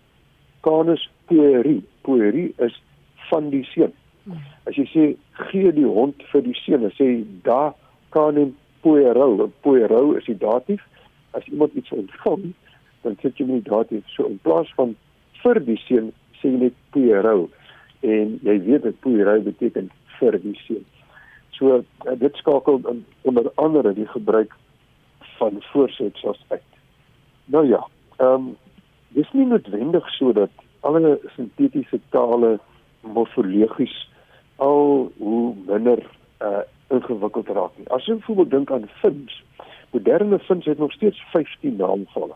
canus 0.62 1.10
pueri. 1.26 1.84
Pueri 2.02 2.54
is 2.58 2.82
van 3.30 3.50
die 3.50 3.64
seun. 3.64 3.94
Hmm. 4.24 4.38
As 4.64 4.76
jy 4.76 4.86
sê 4.86 5.16
gee 5.32 5.72
die 5.72 5.86
hond 5.86 6.24
vir 6.32 6.42
die 6.44 6.54
seun, 6.54 6.82
dan 6.82 6.92
sê 6.92 7.26
da 7.44 7.76
kanem 8.10 8.56
poerou. 8.82 9.50
Poerou 9.62 10.16
is 10.18 10.26
die 10.26 10.38
datief. 10.38 10.84
As 11.32 11.46
iemand 11.46 11.74
iets 11.74 11.92
ontvang, 11.92 12.54
dan 13.02 13.18
sit 13.22 13.38
jy 13.38 13.48
met 13.48 13.64
die 13.64 13.72
datief. 13.72 14.06
So 14.16 14.28
in 14.30 14.40
plaas 14.46 14.72
van 14.76 14.96
vir 15.44 15.60
die 15.66 15.80
seun 15.86 16.12
sê 16.40 16.52
jy 16.52 16.62
net 16.68 16.78
poerou. 16.96 17.48
En 18.06 18.38
jy 18.46 18.60
weet 18.68 18.86
dat 18.88 19.02
poerou 19.06 19.40
beteken 19.46 19.92
vir 20.20 20.40
die 20.44 20.56
seun. 20.66 20.86
So 21.58 21.82
uh, 21.82 22.16
dit 22.22 22.36
skakel 22.38 22.82
onder 23.28 23.52
andere 23.56 23.94
die 23.98 24.08
gebruik 24.08 24.54
van 25.38 25.62
voorsetsels 25.72 26.40
uit. 26.54 26.72
Nou 27.46 27.66
ja, 27.68 27.82
ehm 28.18 28.34
um, 28.34 28.56
dis 29.16 29.30
nie 29.34 29.46
noodwendig 29.48 30.08
sodat 30.18 30.52
alle 30.86 31.16
sintetiese 31.36 32.00
tale 32.14 32.58
morfologies 33.02 33.96
al 34.56 35.08
hoe 35.18 35.54
minder 35.66 36.04
uh 36.44 36.66
ingewikkeld 36.94 37.48
raak 37.48 37.78
nie. 37.78 37.88
As 37.94 38.06
jy 38.06 38.18
byvoorbeeld 38.20 38.52
dink 38.52 38.72
aan 38.72 38.90
fins, 39.02 39.44
moderne 39.92 40.40
fins 40.40 40.66
het 40.66 40.78
nog 40.78 40.92
steeds 40.92 41.22
15 41.32 41.76
naamvalle. 41.76 42.36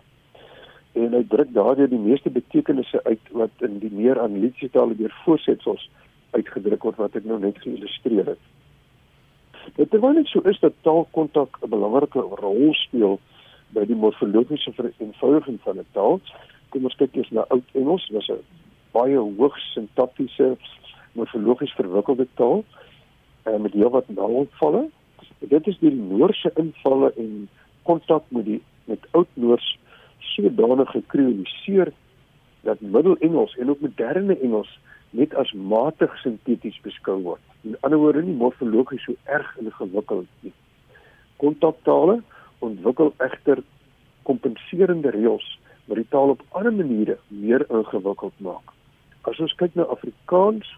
En 0.93 1.13
hy 1.15 1.23
druk 1.27 1.53
daardeur 1.55 1.89
die 1.89 1.99
meeste 1.99 2.29
betekenisse 2.29 3.03
uit 3.03 3.31
wat 3.31 3.65
in 3.67 3.79
die 3.79 3.91
meer 3.91 4.19
analitiese 4.19 4.71
tale 4.71 4.95
deur 4.99 5.13
voorsetsels 5.25 5.89
uitgedruk 6.31 6.83
word 6.87 6.99
wat 6.99 7.15
ek 7.19 7.27
nou 7.27 7.39
net 7.39 7.59
geïllustreer 7.63 8.33
het. 8.33 8.43
Dit 9.77 9.91
terwyl 9.91 10.17
dit 10.19 10.27
so 10.27 10.43
is 10.49 10.59
dat 10.59 10.73
taalkontak 10.87 11.59
'n 11.61 11.69
belangrike 11.69 12.19
rol 12.19 12.73
speel 12.73 13.19
by 13.71 13.85
die 13.85 13.95
morfologiese 13.95 14.71
vereenvoudiging 14.75 15.59
van 15.63 15.79
'n 15.79 15.87
taal. 15.91 16.19
Kom 16.69 16.83
ons 16.83 16.95
kyk 16.95 17.15
eers 17.15 17.31
na 17.31 17.45
Oud 17.47 17.67
Engels, 17.73 18.09
was 18.11 18.29
'n 18.29 18.43
baie 18.91 19.17
hoogs 19.17 19.73
sintaktiese 19.73 20.57
morfologies 21.13 21.73
verwikkelde 21.73 22.27
taal 22.35 22.63
uh, 23.45 23.57
met 23.57 23.73
heelwat 23.73 24.09
naamvalle. 24.09 24.87
Dit 25.39 25.67
is 25.67 25.77
die 25.79 25.91
Noorse 25.93 26.51
invalle 26.55 27.13
en 27.17 27.49
kontak 27.83 28.23
met 28.29 28.45
die 28.45 28.61
met 28.85 29.05
Oud 29.11 29.27
Noors 29.33 29.77
sodanig 30.19 30.89
gekreoliseer 30.91 31.93
dat 32.61 32.81
Middel-Engels 32.81 33.55
en 33.57 33.69
ook 33.69 33.79
moderne 33.79 34.37
Engels 34.39 34.79
net 35.09 35.33
as 35.35 35.51
matig 35.53 36.13
sinteties 36.21 36.79
beskou 36.85 37.17
word. 37.21 37.41
In 37.67 37.75
ander 37.81 37.99
woorde 37.99 38.23
nie 38.23 38.35
morfologies 38.37 39.03
so 39.05 39.15
erg 39.23 39.49
ingewikkeld 39.59 40.29
nie. 40.45 40.53
Kontaktale 41.41 42.21
ontwikkel 42.59 43.11
egter 43.17 43.63
kompenserende 44.23 45.11
reëls 45.11 45.47
wat 45.89 45.99
die 45.99 46.07
taal 46.13 46.35
op 46.35 46.45
ander 46.57 46.73
maniere 46.73 47.17
meer 47.27 47.65
ingewikkeld 47.67 48.37
maak. 48.45 48.75
As 49.27 49.39
ons 49.43 49.53
kyk 49.59 49.75
na 49.75 49.87
Afrikaans, 49.91 50.69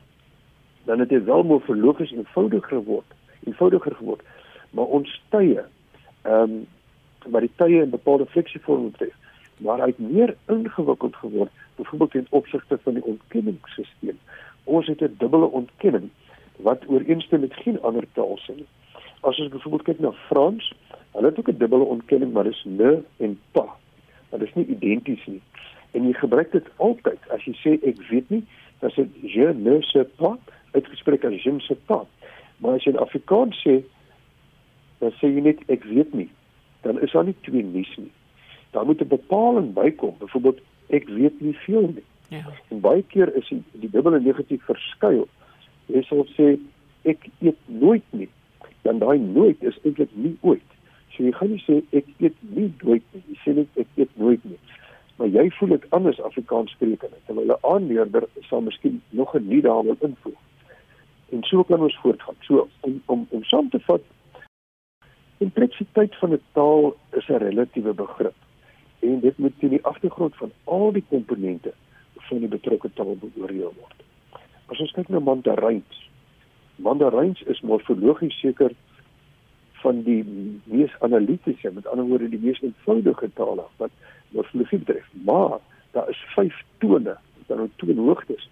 dan 0.85 0.99
het 0.99 1.09
dit 1.09 1.23
wel 1.23 1.43
morfologies 1.43 2.11
eenvoudiger 2.11 2.67
geword, 2.67 3.05
eenvoudiger 3.43 3.95
geword, 3.95 4.21
maar 4.69 4.85
ons 4.85 5.21
tye, 5.29 5.63
ehm 6.21 6.41
um, 6.41 6.65
maar 7.31 7.41
die 7.41 7.51
tye 7.55 7.81
in 7.81 7.89
bepaalde 7.89 8.25
fleksievorme 8.25 8.89
betref, 8.89 9.13
maar 9.57 9.79
hy 9.79 9.85
het 9.93 9.99
meer 9.99 10.35
ingewikkeld 10.51 11.15
geword 11.15 11.51
byvoorbeeld 11.75 12.11
ten 12.11 12.27
opsigte 12.29 12.77
van 12.83 12.93
die 12.93 13.05
ontkenningssisteem. 13.05 14.19
Ons 14.63 14.87
het 14.87 15.01
'n 15.01 15.15
dubbele 15.17 15.45
ontkenning 15.45 16.09
wat 16.57 16.87
ooreenstem 16.87 17.39
met 17.39 17.53
geen 17.53 17.81
ander 17.81 18.03
taal 18.13 18.37
sin. 18.37 18.65
As 19.19 19.39
ons 19.39 19.49
byvoorbeeld 19.49 19.83
kyk 19.83 19.99
na 19.99 20.11
Frans, 20.11 20.73
hulle 21.11 21.27
het 21.27 21.39
ook 21.39 21.49
'n 21.49 21.57
dubbele 21.57 21.83
ontkenning, 21.83 22.33
maar 22.33 22.43
dis 22.43 22.63
ne 22.67 23.03
en 23.17 23.39
pas. 23.51 23.69
Maar 24.29 24.39
dis 24.39 24.53
nie 24.53 24.65
identies 24.65 25.25
nie. 25.25 25.41
En 25.91 26.07
jy 26.07 26.13
gebruik 26.13 26.51
dit 26.51 26.67
altyd 26.75 27.19
as 27.29 27.43
jy 27.43 27.53
sê 27.53 27.87
ek 27.87 28.01
weet 28.09 28.29
nie, 28.29 28.45
dan 28.79 28.89
sê 28.91 29.07
je 29.21 29.53
ne 29.53 29.81
sais 29.81 30.07
pas, 30.15 30.37
uitgespreek 30.73 31.23
as 31.23 31.45
ne 31.45 31.59
sais 31.59 31.79
pas. 31.85 32.07
Maar 32.57 32.75
as 32.75 32.83
jy 32.83 32.93
in 32.93 32.99
Afrikaans 32.99 33.57
sê, 33.61 33.81
dan 34.99 35.11
sê 35.19 35.27
jy 35.27 35.41
net 35.41 35.63
ek 35.67 35.83
weet 35.83 36.13
nie, 36.13 36.29
dan 36.83 36.99
is 37.01 37.11
daar 37.11 37.25
nie 37.25 37.37
twee 37.41 37.63
nuus 37.63 37.97
nie 37.97 38.11
daar 38.73 38.85
moet 38.85 39.01
'n 39.01 39.07
bepaling 39.07 39.73
bykom. 39.73 40.15
Byvoorbeeld 40.19 40.59
ek 40.87 41.07
weet 41.07 41.41
nie 41.41 41.53
veel 41.53 41.87
nie. 41.95 42.03
Ja. 42.27 42.45
En 42.67 42.79
baie 42.79 43.03
keer 43.07 43.35
is 43.35 43.47
die, 43.47 43.63
die 43.71 43.89
dubbele 43.89 44.19
negatief 44.19 44.63
verskuil. 44.63 45.27
Jy 45.85 46.01
sal 46.01 46.27
sê 46.37 46.57
ek 47.01 47.17
eet 47.39 47.59
nooit 47.65 48.03
nie. 48.09 48.29
Dan 48.81 48.99
daai 48.99 49.19
nooit 49.19 49.63
is 49.63 49.79
eintlik 49.83 50.09
nie 50.11 50.37
ooit. 50.41 50.69
So 51.09 51.23
jy 51.23 51.31
gaan 51.31 51.49
nie 51.49 51.63
sê 51.67 51.81
ek 51.89 52.05
eet 52.17 52.35
nie 52.39 52.73
nooit 52.83 53.03
nie. 53.11 53.23
Jy 53.27 53.37
sê 53.45 53.55
net 53.55 53.67
ek 53.75 53.87
eet 53.95 54.09
nooit 54.13 54.43
nie. 54.43 54.59
Maar 55.15 55.27
jy 55.27 55.49
voel 55.49 55.69
dit 55.69 55.85
anders 55.89 56.21
Afrikaans 56.21 56.71
sprekende. 56.71 57.17
Terwyl 57.25 57.53
'n 57.53 57.61
aanleerder 57.61 58.23
sal 58.49 58.61
miskien 58.61 59.01
nog 59.09 59.35
'n 59.35 59.47
nie 59.47 59.61
daar 59.61 59.83
wil 59.83 59.97
invoeg. 59.99 60.39
En 61.33 61.43
so 61.43 61.63
kan 61.63 61.81
ons 61.81 61.99
voortgaan. 62.01 62.35
So 62.47 62.67
om 62.79 63.01
om 63.05 63.27
om 63.29 63.43
saam 63.43 63.69
te 63.69 63.79
vat 63.89 64.01
Kompleksiteit 65.43 66.15
van 66.15 66.31
'n 66.33 66.41
taal 66.51 66.95
is 67.19 67.27
'n 67.27 67.43
relatiewe 67.47 67.93
begrip 67.93 68.35
en 68.99 69.19
dit 69.19 69.37
moet 69.37 69.59
teen 69.59 69.69
die 69.69 69.85
agtergrond 69.85 70.35
van 70.35 70.51
al 70.63 70.91
die 70.91 71.05
komponente 71.09 71.73
van 72.13 72.39
die 72.39 72.47
betrokke 72.47 72.89
taal 72.93 73.17
beoordeel 73.19 73.73
word. 73.79 73.99
As 74.65 74.79
ons 74.79 74.91
kyk 74.91 75.09
na 75.09 75.19
Mandaryns, 75.19 76.09
Mandaryns 76.75 77.41
is 77.41 77.61
morfologies 77.61 78.39
seker 78.39 78.71
van 79.83 80.01
die 80.03 80.23
mees 80.63 80.95
analitiese, 80.99 81.71
met 81.71 81.87
ander 81.87 82.05
woorde 82.05 82.29
die 82.29 82.39
mees 82.39 82.61
eenvoudige 82.61 83.29
tale 83.33 83.65
wat 83.77 83.91
morfologie 84.29 84.79
betref, 84.79 85.09
maar 85.11 85.59
daar 85.91 86.09
is 86.09 86.23
5 86.35 86.63
tone, 86.77 87.17
dan 87.47 87.57
nou 87.57 87.69
toonhoogtes. 87.75 88.49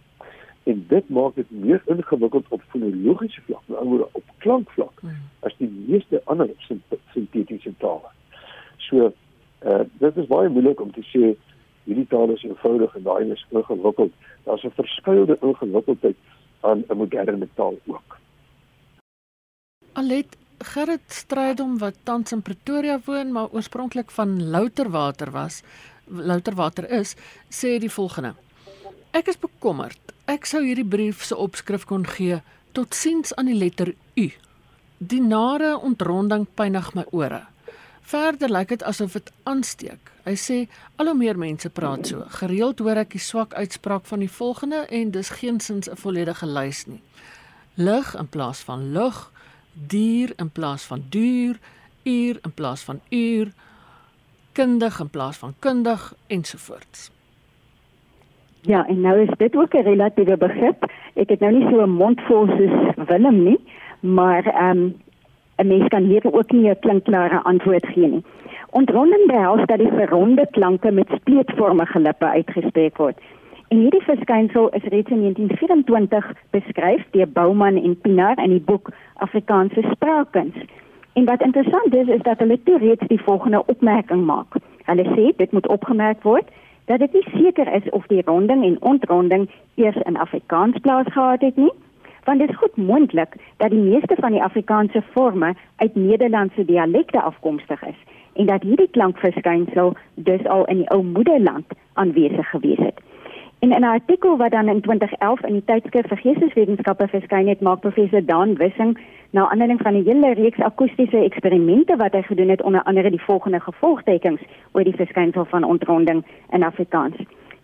En 0.63 0.85
dit 0.87 1.09
maak 1.09 1.35
dit 1.35 1.51
meer 1.51 1.81
ingewikkeld 1.85 2.45
op 2.49 2.61
fonologiese 2.69 3.41
vlak, 3.41 3.61
met 3.65 3.77
ander 3.77 3.97
woorde 3.97 4.09
op 4.11 4.23
klankvlak, 4.37 4.99
hmm. 4.99 5.17
as 5.39 5.55
die 5.57 5.69
meeste 5.87 6.21
ander 6.25 6.49
sintetiese 7.13 7.73
tale. 7.77 8.09
So 8.77 9.11
Uh 9.61 9.83
dit 10.01 10.17
is 10.17 10.27
baie 10.29 10.49
moeilik 10.49 10.79
om 10.81 10.91
te 10.93 11.03
sê 11.05 11.35
hierdie 11.85 12.07
taal 12.09 12.31
is 12.33 12.43
eenvoudig 12.45 12.95
en 12.97 13.03
daai 13.05 13.31
is 13.33 13.43
ingewikkeld. 13.49 14.13
Daar's 14.45 14.63
'n 14.65 14.73
verskeie 14.77 15.37
ingewikkeldheid 15.41 16.17
aan 16.61 16.83
'n 16.89 16.97
moderne 16.97 17.47
taal 17.53 17.77
ook. 17.85 18.17
Alet 19.93 20.37
Gerrit 20.57 21.07
Strydom 21.07 21.77
wat 21.77 21.95
tans 22.03 22.31
in 22.31 22.41
Pretoria 22.41 22.99
woon, 23.05 23.31
maar 23.31 23.49
oorspronklik 23.51 24.11
van 24.11 24.49
Louterwater 24.49 25.31
was, 25.31 25.63
Louterwater 26.05 26.89
is, 26.89 27.15
sê 27.49 27.79
die 27.79 27.91
volgende: 27.91 28.33
Ek 29.11 29.27
is 29.27 29.39
bekommerd. 29.39 29.99
Ek 30.31 30.45
sou 30.47 30.61
hierdie 30.63 30.87
brief 30.87 31.25
se 31.27 31.35
opskrif 31.35 31.83
kon 31.89 32.05
gee: 32.07 32.37
Totsiens 32.71 33.33
aan 33.35 33.49
die 33.49 33.57
letter 33.57 33.89
U. 34.15 34.27
Die 35.11 35.19
nare 35.19 35.73
ontronding 35.75 36.45
pynig 36.55 36.93
my 36.95 37.03
ore. 37.11 37.41
Verder 38.07 38.53
lyk 38.53 38.71
dit 38.71 38.85
asof 38.87 39.17
dit 39.17 39.31
aansteek. 39.43 40.13
Hy 40.23 40.37
sê 40.39 40.57
al 40.95 41.11
hoe 41.11 41.17
meer 41.19 41.39
mense 41.41 41.73
praat 41.75 42.07
so. 42.07 42.23
Gereeld 42.39 42.79
hoor 42.79 43.03
ek 43.03 43.11
die 43.17 43.23
swak 43.27 43.57
uitspraak 43.59 44.07
van 44.07 44.23
die 44.23 44.31
volgende 44.31 44.85
en 44.87 45.11
dis 45.11 45.35
geensins 45.41 45.91
'n 45.91 45.99
volledige 45.99 46.47
lys 46.47 46.85
nie. 46.87 47.03
Lig 47.75 48.15
in 48.15 48.27
plaas 48.27 48.63
van 48.63 48.91
lug, 48.93 49.31
dier 49.73 50.31
in 50.37 50.49
plaas 50.49 50.83
van 50.83 51.03
duur, 51.09 51.59
uur 52.03 52.39
in 52.43 52.53
plaas 52.53 52.81
van 52.87 53.01
uur, 53.09 53.51
kundig 54.53 54.99
in 54.99 55.09
plaas 55.09 55.37
van 55.37 55.55
kundig 55.59 56.13
ensovoorts. 56.27 57.11
Ja, 58.61 58.87
en 58.87 59.01
nou 59.01 59.19
is 59.21 59.29
dit 59.37 59.55
ook 59.55 59.73
'n 59.73 59.83
relatiewe 59.83 60.37
begrip. 60.37 60.91
Ek 61.13 61.29
het 61.29 61.39
nou 61.39 61.51
nie 61.51 61.69
so 61.69 61.81
'n 61.81 61.89
mond 61.89 62.21
vol 62.21 62.47
soos 62.47 63.07
Willem 63.07 63.43
nie, 63.43 63.59
maar 63.99 64.45
ehm 64.45 64.77
um, 64.77 64.95
'n 65.57 65.67
mens 65.67 65.87
kan 65.87 66.03
hier 66.03 66.33
ook 66.33 66.51
nie 66.51 66.69
'n 66.69 66.79
klinkklare 66.79 67.43
antwoord 67.43 67.87
gee 67.87 68.07
nie. 68.07 68.23
Ontronding 68.69 69.27
behels 69.27 69.65
dat 69.65 69.77
die 69.77 69.91
verronde 69.91 70.47
klanke 70.51 70.91
met 70.91 71.07
spleetvormige 71.15 71.99
lippe 71.99 72.25
uitgespreek 72.25 72.97
word. 72.97 73.17
En 73.67 73.77
hierdie 73.77 74.01
verskynsel 74.01 74.69
is 74.69 74.83
reeds 74.83 75.09
in 75.09 75.19
1924 75.19 76.33
beskryf 76.49 77.05
deur 77.11 77.27
Bouman 77.27 77.83
en 77.83 77.99
Pinaar 78.01 78.43
in 78.43 78.49
die 78.49 78.63
boek 78.65 78.89
Afrikaanse 79.13 79.81
spraakkuns. 79.91 80.55
En 81.13 81.25
wat 81.25 81.41
interessant 81.41 81.95
is, 81.95 82.07
is 82.07 82.21
dat 82.21 82.39
hulle 82.39 82.63
toe 82.63 82.77
reeds 82.77 83.07
die 83.07 83.21
volgende 83.21 83.65
opmerking 83.65 84.25
maak. 84.25 84.55
Hulle 84.83 85.03
sê 85.03 85.35
dit 85.35 85.51
moet 85.51 85.67
opgemerk 85.67 86.23
word 86.23 86.47
dat 86.91 86.99
dit 86.99 87.13
nie 87.13 87.43
seker 87.43 87.73
is 87.73 87.89
of 87.89 88.07
die 88.07 88.21
ronding 88.25 88.63
en 88.65 88.81
ontronding 88.81 89.49
eers 89.75 89.95
in 90.03 90.17
Afrikaans 90.17 90.79
plaasgehad 90.79 91.41
het 91.41 91.55
nie, 91.55 91.71
want 92.23 92.39
dit 92.39 92.49
is 92.49 92.57
goed 92.57 92.75
moontlik 92.75 93.35
dat 93.57 93.69
die 93.69 93.79
meeste 93.79 94.15
van 94.19 94.31
die 94.31 94.43
Afrikaanse 94.43 95.01
forme 95.11 95.53
uit 95.75 95.95
Nederlandse 95.95 96.65
dialekte 96.65 97.21
afkomstig 97.21 97.83
is 97.83 98.01
en 98.33 98.45
dat 98.45 98.63
hierdie 98.63 98.89
klankverskynsel 98.91 99.95
dus 100.15 100.45
al 100.47 100.65
in 100.65 100.83
die 100.83 100.89
ou 100.89 101.03
moederland 101.03 101.65
aanwesig 101.93 102.49
gewees 102.49 102.79
het. 102.79 102.99
En 103.59 103.71
in 103.71 103.81
'n 103.81 103.93
artikel 103.93 104.37
wat 104.37 104.51
dan 104.51 104.67
in 104.67 104.81
2011 104.81 105.43
in 105.43 105.53
die 105.53 105.65
tydskrif 105.65 106.07
vir 106.07 106.17
Geesteswetenskappe 106.17 107.07
verskyn 107.07 107.47
het, 107.47 107.61
maak 107.61 107.79
professor 107.79 108.25
Dan 108.25 108.55
Wissing 108.55 108.97
na 109.31 109.49
aanleiding 109.49 109.81
van 109.81 109.93
'n 109.93 110.03
hele 110.03 110.33
reeks 110.33 110.59
akoestiese 110.59 111.17
eksperimente 111.17 111.95
wat 111.95 112.13
hy 112.13 112.21
gedoen 112.21 112.49
het 112.49 112.61
onder 112.61 112.83
andere 112.83 113.09
die 113.09 113.21
volgende 113.21 113.59
gevolgtekens 113.59 114.41
oor 114.71 114.83
die 114.83 114.95
verskynsel 114.95 115.45
van 115.45 115.63
ontronding 115.63 116.25
in 116.49 116.63
Afrikaans. 116.63 117.15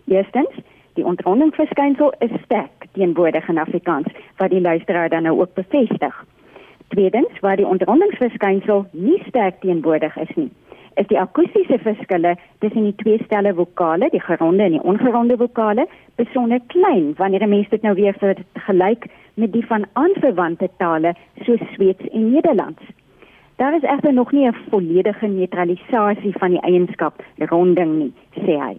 Eerstens, 0.08 0.54
die 0.94 1.06
ontrondingsverskynsel 1.06 2.14
is 2.20 2.42
sterk 2.44 2.86
teenwoordig 2.92 3.48
in 3.48 3.58
Afrikaans 3.58 4.08
wat 4.38 4.50
die 4.50 4.62
luisteraar 4.62 5.10
dan 5.10 5.24
nou 5.24 5.40
ook 5.40 5.54
bevestig. 5.54 6.26
Tweedens, 6.88 7.40
waar 7.40 7.56
die 7.56 7.68
ontrondingsverskynsel 7.68 8.86
nie 8.92 9.24
sterk 9.28 9.60
teenwoordig 9.60 10.18
is 10.18 10.36
nie, 10.36 10.52
is 10.98 11.08
die 11.08 11.20
akoestiese 11.20 11.78
verskille 11.84 12.36
tussen 12.60 12.84
die 12.84 12.96
twee 12.96 13.24
stelle 13.24 13.54
vokale, 13.54 14.10
die 14.10 14.22
geronde 14.22 14.64
en 14.64 14.76
die 14.78 14.84
ongeronde 14.84 15.38
vokale, 15.38 15.88
besonder 16.16 16.60
klein 16.74 17.14
wanneer 17.18 17.44
'n 17.44 17.50
mens 17.50 17.70
dit 17.70 17.82
nou 17.82 17.96
weer 17.96 18.16
vergelyk 18.20 19.06
met 19.34 19.54
die 19.54 19.66
van 19.66 19.86
aanverwante 19.94 20.70
tale 20.78 21.16
soos 21.46 21.62
Sweeds 21.74 22.10
en 22.10 22.32
Nederlands. 22.32 22.82
Daar 23.56 23.76
is 23.76 23.82
egter 23.82 24.14
nog 24.14 24.32
nie 24.32 24.48
'n 24.48 24.56
volledige 24.70 25.28
neutralisasie 25.28 26.34
van 26.38 26.50
die 26.50 26.62
eienskap 26.62 27.24
ronding 27.38 27.98
nie, 27.98 28.14
sê 28.34 28.58
hy. 28.60 28.78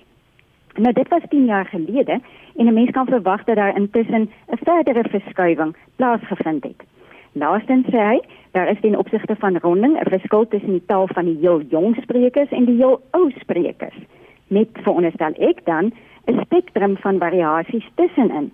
Nou 0.77 0.93
dit 0.93 1.09
was 1.09 1.23
10 1.29 1.45
jaar 1.45 1.67
gelede 1.67 2.21
en 2.57 2.67
'n 2.67 2.75
mens 2.75 2.91
kan 2.91 3.07
verwag 3.07 3.45
dat 3.45 3.57
daar 3.57 3.77
intussen 3.77 4.31
'n 4.47 4.57
verdere 4.63 5.09
verskuiwing 5.09 5.77
plaasgevind 5.97 6.65
het. 6.65 6.98
Laastens 7.33 7.87
sê 7.87 7.99
hy, 7.99 8.21
daar 8.53 8.69
is 8.69 8.81
ten 8.81 8.97
opsigte 8.97 9.37
van 9.37 9.57
ronding 9.57 9.99
'n 10.01 10.09
verskil 10.09 10.49
tussen 10.49 10.73
die 10.73 10.87
taal 10.87 11.07
van 11.07 11.25
die 11.25 11.39
heel 11.41 11.61
jong 11.61 11.97
sprekers 12.03 12.51
en 12.51 12.65
die 12.65 12.77
heel 12.77 13.01
ou 13.11 13.31
sprekers. 13.31 13.99
Net 14.49 14.69
veronderstel 14.73 15.35
ek 15.39 15.65
dan 15.65 15.93
'n 16.27 16.41
spektrum 16.41 16.97
van 16.97 17.19
variasies 17.19 17.89
tussenin. 17.95 18.53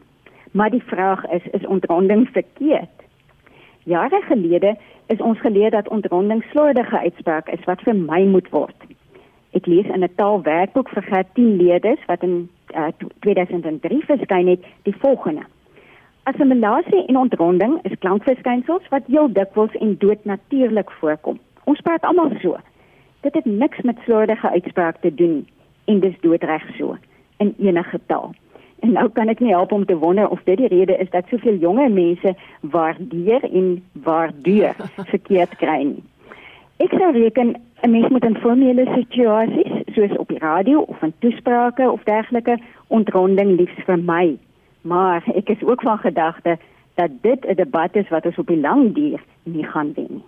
Maar 0.52 0.70
die 0.70 0.82
vraag 0.82 1.26
is, 1.26 1.42
is 1.52 1.66
ontronding 1.66 2.28
verkeerd? 2.28 3.02
Jare 3.84 4.22
gelede 4.22 4.76
is 5.06 5.20
ons 5.20 5.40
geleer 5.40 5.70
dat 5.70 5.88
ontronding 5.88 6.44
slordige 6.50 6.98
uitspraak 6.98 7.48
is 7.48 7.64
wat 7.64 7.80
vermy 7.80 8.24
moet 8.24 8.48
word. 8.50 8.76
Ek 9.52 9.66
lees 9.66 9.86
in 9.86 10.02
'n 10.02 10.14
taalwerkboek 10.14 10.88
vir 10.88 11.02
graad 11.02 11.26
10 11.34 11.56
leerders 11.56 12.04
wat 12.06 12.22
in 12.22 12.48
uh, 12.74 12.88
2003 13.20 14.04
verskyn 14.04 14.46
het, 14.46 14.64
die 14.82 14.96
volgende: 14.98 15.42
Assimilasie 16.24 17.04
en 17.06 17.16
ontronding 17.16 17.78
is 17.82 17.98
klankverskynsels 17.98 18.86
wat 18.88 19.08
heel 19.12 19.26
dikwels 19.32 19.74
en 19.76 19.90
doodnatuurlik 19.98 20.90
voorkom. 21.00 21.36
Ons 21.68 21.80
praat 21.84 22.06
almal 22.08 22.30
so. 22.40 22.56
Dit 23.20 23.34
het 23.34 23.44
niks 23.44 23.82
met 23.84 24.00
slordige 24.04 24.48
uitspraak 24.50 24.96
te 25.02 25.14
doen 25.14 25.42
en 25.84 26.00
dis 26.00 26.16
doodreg 26.20 26.64
so 26.78 26.96
in 27.44 27.52
enige 27.58 28.00
taal. 28.06 28.32
En 28.80 28.92
nou 28.96 29.10
kan 29.12 29.28
ek 29.28 29.42
nie 29.44 29.52
help 29.52 29.72
om 29.72 29.84
te 29.84 29.98
wonder 30.00 30.28
of 30.28 30.40
dit 30.48 30.56
die 30.56 30.70
rede 30.72 30.96
is 30.96 31.10
dat 31.12 31.28
soveel 31.28 31.60
jonger 31.60 31.92
mense 31.92 32.34
waardeer 32.60 33.44
en 33.44 33.68
waardeer 33.92 34.80
verkeerd 35.12 35.56
kry 35.60 35.76
nie. 35.90 36.02
Ek 36.80 36.96
sou 36.96 37.12
reken 37.12 37.52
'n 37.82 37.90
mens 37.90 38.08
moet 38.08 38.24
in 38.24 38.40
formele 38.40 38.88
situasies 38.94 39.76
soos 39.92 40.16
op 40.16 40.28
die 40.28 40.40
radio 40.40 40.80
of 40.88 41.02
in 41.02 41.12
toesprake 41.18 41.90
of 41.90 42.02
dergelike 42.08 42.58
ontronding 42.88 43.56
liefs 43.60 43.84
vermy. 43.84 44.38
Maar 44.84 45.24
ek 45.34 45.48
is 45.48 45.62
ook 45.64 45.80
van 45.80 45.98
gedagte 45.98 46.58
dat 46.94 47.10
dit 47.20 47.44
'n 47.46 47.54
debat 47.54 47.96
is 47.96 48.08
wat 48.08 48.26
ons 48.26 48.38
op 48.38 48.46
die 48.46 48.60
lang 48.60 48.94
duur 48.94 49.20
nie 49.42 49.64
gaan 49.64 49.92
wen 49.92 50.06
nie. 50.08 50.24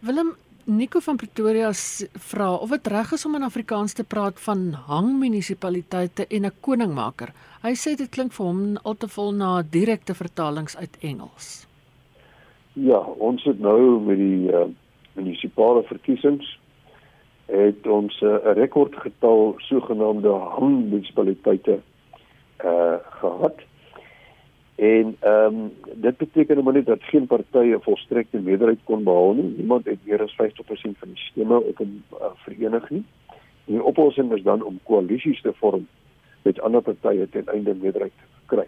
Willem 0.00 0.34
Nico 0.64 1.00
van 1.00 1.16
Pretoria 1.16 1.70
vra 2.12 2.54
of 2.54 2.70
dit 2.70 2.86
reg 2.86 3.12
is 3.12 3.26
om 3.26 3.34
in 3.34 3.42
Afrikaans 3.42 3.92
te 3.92 4.04
praat 4.04 4.40
van 4.40 4.72
hangmunisipaliteite 4.72 6.26
en 6.26 6.44
'n 6.44 6.52
koningmaker. 6.60 7.32
Hy 7.62 7.74
sê 7.74 7.96
dit 7.96 8.08
klink 8.08 8.32
vir 8.32 8.46
hom 8.46 8.76
al 8.82 8.94
te 8.94 9.08
vol 9.08 9.32
na 9.32 9.62
direkte 9.62 10.14
vertalings 10.14 10.76
uit 10.76 10.98
Engels. 11.00 11.66
Ja, 12.72 12.98
ons 12.98 13.44
het 13.44 13.60
nou 13.60 14.00
met 14.00 14.16
die 14.16 14.52
uh, 14.52 14.64
munisipale 15.12 15.82
verkiesings 15.82 16.58
het 17.46 17.86
ons 17.86 18.22
eh, 18.22 18.28
'n 18.28 18.48
uh, 18.48 18.54
rekordgetal 18.54 19.54
sogenaamde 19.58 20.28
hangmunisipaliteite 20.28 21.80
uh 22.64 22.94
gehad. 23.20 23.54
En 24.74 25.16
ehm 25.20 25.54
um, 25.54 25.72
dit 25.94 26.16
beteken 26.16 26.64
maar 26.64 26.72
net 26.72 26.86
dat 26.86 27.02
geen 27.02 27.26
party 27.26 27.58
'n 27.74 27.80
volstrekte 27.80 28.38
meerderheid 28.38 28.78
kon 28.84 29.02
behaal 29.02 29.32
nie. 29.32 29.54
Niemand 29.56 29.84
het 29.84 29.98
meer 30.04 30.22
as 30.22 30.32
50% 30.32 30.98
van 30.98 31.08
die 31.08 31.22
stemme 31.30 31.60
op 31.60 31.78
'n 31.78 32.04
uh, 32.12 32.26
vereniging 32.34 32.90
nie. 32.90 33.04
Die 33.64 33.82
oplossing 33.82 34.32
is 34.32 34.42
dan 34.42 34.62
om 34.62 34.80
koalisies 34.82 35.40
te 35.40 35.52
vorm 35.54 35.86
met 36.42 36.60
ander 36.60 36.82
partye 36.82 37.28
ten 37.28 37.46
einde 37.46 37.74
meerderheid 37.74 38.12
te 38.16 38.54
kry. 38.54 38.66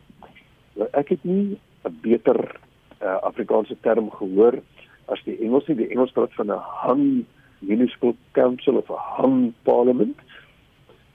Nou 0.75 0.89
ek 0.93 1.09
het 1.09 1.25
nie 1.25 1.59
'n 1.85 1.99
beter 2.01 2.57
uh, 3.03 3.17
Afrikaanse 3.23 3.77
term 3.81 4.11
gehoor 4.11 4.63
as 5.05 5.23
die 5.25 5.39
Engels 5.39 5.67
nie. 5.67 5.77
Die 5.77 5.89
Engels 5.89 6.13
praat 6.13 6.35
van 6.35 6.47
'n 6.47 6.63
hung 6.87 7.25
municipal 7.59 8.17
council 8.33 8.77
of 8.77 8.89
'n 8.91 9.23
hung 9.23 9.53
parliament. 9.63 10.19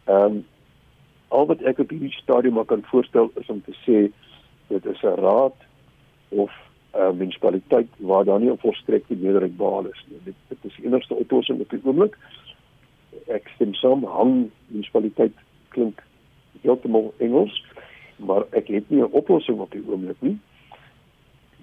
Ehm 0.05 0.23
um, 0.23 0.45
al 1.29 1.45
wat 1.45 1.61
ek 1.61 1.79
op 1.79 1.89
hierdie 1.93 2.13
stadium 2.17 2.53
maar 2.53 2.69
kan 2.69 2.83
voorstel 2.91 3.31
is 3.41 3.49
om 3.49 3.61
te 3.65 3.75
sê 3.85 4.09
dit 4.69 4.85
is 4.85 5.01
'n 5.03 5.19
raad 5.21 5.55
of 6.29 6.51
'n 6.93 7.17
munisipaliteit 7.17 7.87
waar 7.97 8.25
daar 8.25 8.39
nie 8.39 8.51
'n 8.51 8.57
volstrekte 8.57 9.15
meerderheid 9.15 9.57
behaal 9.57 9.85
is 9.85 10.05
nie. 10.07 10.19
Dit, 10.23 10.35
dit 10.47 10.57
is 10.61 10.75
die 10.75 10.85
enigste 10.85 11.15
oplossing 11.15 11.59
op 11.59 11.69
die 11.69 11.81
oomblik. 11.83 12.17
Ek 13.27 13.47
stem 13.55 13.73
saam, 13.73 14.03
hang 14.03 14.49
munisipaliteit 14.67 15.33
klink 15.69 16.03
heeltemal 16.61 17.13
Engels, 17.17 17.63
maar 18.15 18.43
ek 18.51 18.67
het 18.67 18.89
nie 18.89 19.01
'n 19.01 19.11
oplossing 19.11 19.59
op 19.59 19.71
die 19.71 19.83
oomblik 19.87 20.21
nie. 20.21 20.37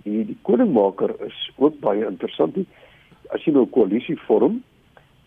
Die 0.03 0.25
die 0.25 0.39
koningmaker 0.43 1.15
is 1.27 1.51
ook 1.57 1.81
baie 1.81 2.07
interessant. 2.07 2.57
As 3.29 3.45
jy 3.45 3.53
nou 3.53 3.65
'n 3.65 3.71
koalisie 3.71 4.19
vorm 4.27 4.63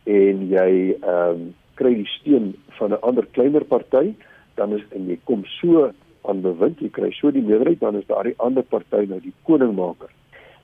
en 0.03 0.47
jy 0.49 0.95
ehm 1.01 1.31
um, 1.31 1.55
kry 1.75 1.93
die 1.95 2.11
steun 2.19 2.55
van 2.67 2.91
'n 2.91 3.01
ander 3.01 3.25
kleiner 3.25 3.63
party, 3.63 4.15
dan 4.59 4.75
is 4.75 4.83
en 4.95 5.07
jy 5.07 5.17
kom 5.29 5.45
so 5.59 5.87
aan 6.27 6.43
bewind, 6.43 6.81
jy 6.83 6.91
kry 6.93 7.09
so 7.15 7.31
die 7.31 7.43
meerderheid 7.45 7.79
dan 7.79 7.97
is 7.99 8.07
daar 8.11 8.27
die 8.27 8.37
ander 8.43 8.65
party 8.67 9.05
nou 9.07 9.21
die 9.23 9.33
koningmaker. 9.47 10.11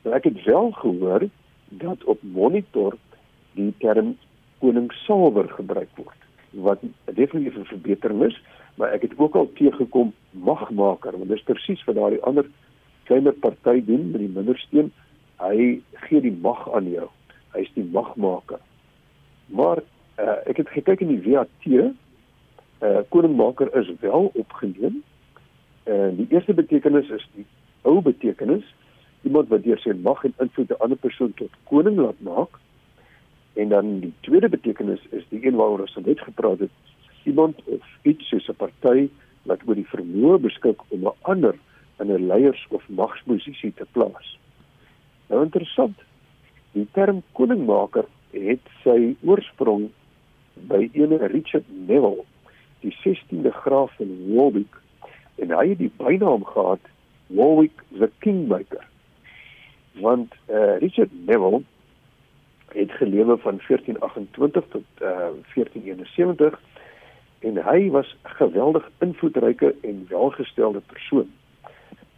Nou 0.03 0.13
ek 0.17 0.27
het 0.29 0.43
wel 0.45 0.71
gehoor 0.81 1.27
dat 1.81 2.03
op 2.11 2.21
monitor 2.35 2.99
die 3.55 3.71
term 3.79 4.15
koningssalwer 4.59 5.47
gebruik 5.55 5.91
word 5.95 6.21
wat 6.55 6.79
definitief 7.03 7.57
'n 7.57 7.65
verbetering 7.65 8.23
is, 8.23 8.41
maar 8.75 8.93
ek 8.93 9.01
het 9.01 9.13
ook 9.17 9.35
al 9.35 9.49
teëgekom 9.53 10.13
magmaker, 10.31 11.11
want 11.11 11.27
dit 11.27 11.37
is 11.37 11.43
presies 11.43 11.83
wat 11.83 11.95
daardie 11.95 12.21
ander 12.23 12.45
kleiner 13.03 13.33
party 13.33 13.85
doen 13.85 14.11
met 14.11 14.19
die 14.19 14.31
mindersteun. 14.31 14.91
Hy 15.39 15.81
gee 16.07 16.21
die 16.21 16.37
mag 16.41 16.73
aan 16.73 16.89
jou. 16.89 17.09
Hy 17.53 17.59
is 17.59 17.73
die 17.73 17.83
magmaker. 17.91 18.59
Maar 19.45 19.77
uh, 20.19 20.37
ek 20.45 20.57
het 20.57 20.69
gekyk 20.69 21.01
in 21.01 21.07
die 21.07 21.31
WAT, 21.31 21.49
uh, 22.81 22.87
eh, 22.87 23.03
koningmaker 23.09 23.75
is 23.75 23.91
wel 23.99 24.31
opgeneem 24.33 25.03
En 25.85 26.15
die 26.15 26.25
eerste 26.29 26.53
betekenis 26.53 27.09
is 27.13 27.25
die 27.35 27.45
ou 27.81 27.99
betekenis, 28.01 28.65
iemand 29.21 29.51
wat 29.53 29.61
deur 29.63 29.77
sy 29.83 29.93
mag 30.07 30.23
en 30.25 30.33
invloed 30.41 30.71
'n 30.73 30.81
ander 30.81 30.97
persoon 30.97 31.33
tot 31.33 31.59
koning 31.69 31.97
laat 31.97 32.21
maak. 32.25 32.57
En 33.53 33.69
dan 33.69 33.99
die 33.99 34.13
tweede 34.19 34.49
betekenis 34.49 35.01
is 35.09 35.23
die 35.29 35.45
een 35.45 35.55
waaroor 35.55 35.85
ons 35.85 35.97
net 36.05 36.19
gepraat 36.19 36.59
het, 36.59 36.71
iemand 37.23 37.61
of 37.65 37.85
iets 38.01 38.29
soos 38.29 38.49
'n 38.49 38.57
party 38.57 39.09
wat 39.43 39.61
oor 39.67 39.75
die 39.75 39.91
vermoë 39.93 40.39
beskik 40.39 40.81
om 40.87 41.05
'n 41.05 41.17
ander 41.21 41.55
in 41.99 42.11
'n 42.11 42.27
leiers- 42.27 42.67
of 42.69 42.89
magsposisie 42.89 43.73
te 43.73 43.85
plaas. 43.91 44.37
Nou 45.29 45.43
interessant. 45.43 45.97
Die 46.71 46.87
term 46.91 47.21
koningmaker 47.31 48.05
het 48.31 48.65
sy 48.83 49.15
oorsprong 49.21 49.89
by 50.53 50.89
ene 50.93 51.27
Richard 51.27 51.65
Neville, 51.67 52.25
die 52.85 52.95
16de 53.01 53.51
graaf 53.51 53.91
van 53.97 54.11
Warwick 54.33 54.81
en 55.41 55.51
hy 55.51 55.69
het 55.73 55.81
die 55.81 55.91
bynaam 55.97 56.45
gehad 56.45 56.91
Warwick 57.27 57.83
the 57.99 58.09
Kingmaker. 58.23 58.83
Want 60.01 60.33
eh 60.45 60.55
uh, 60.55 60.77
Richard 60.79 61.09
Neville 61.25 61.61
het 62.67 62.91
gelewe 62.91 63.37
van 63.37 63.59
1428 63.67 64.63
tot 64.69 64.83
eh 64.99 65.07
uh, 65.07 65.33
1471 65.53 66.61
en 67.39 67.63
hy 67.63 67.89
was 67.89 68.15
'n 68.23 68.29
geweldig 68.29 68.89
invloedryke 68.99 69.75
en 69.81 70.05
welgestelde 70.09 70.81
persoon. 70.85 71.29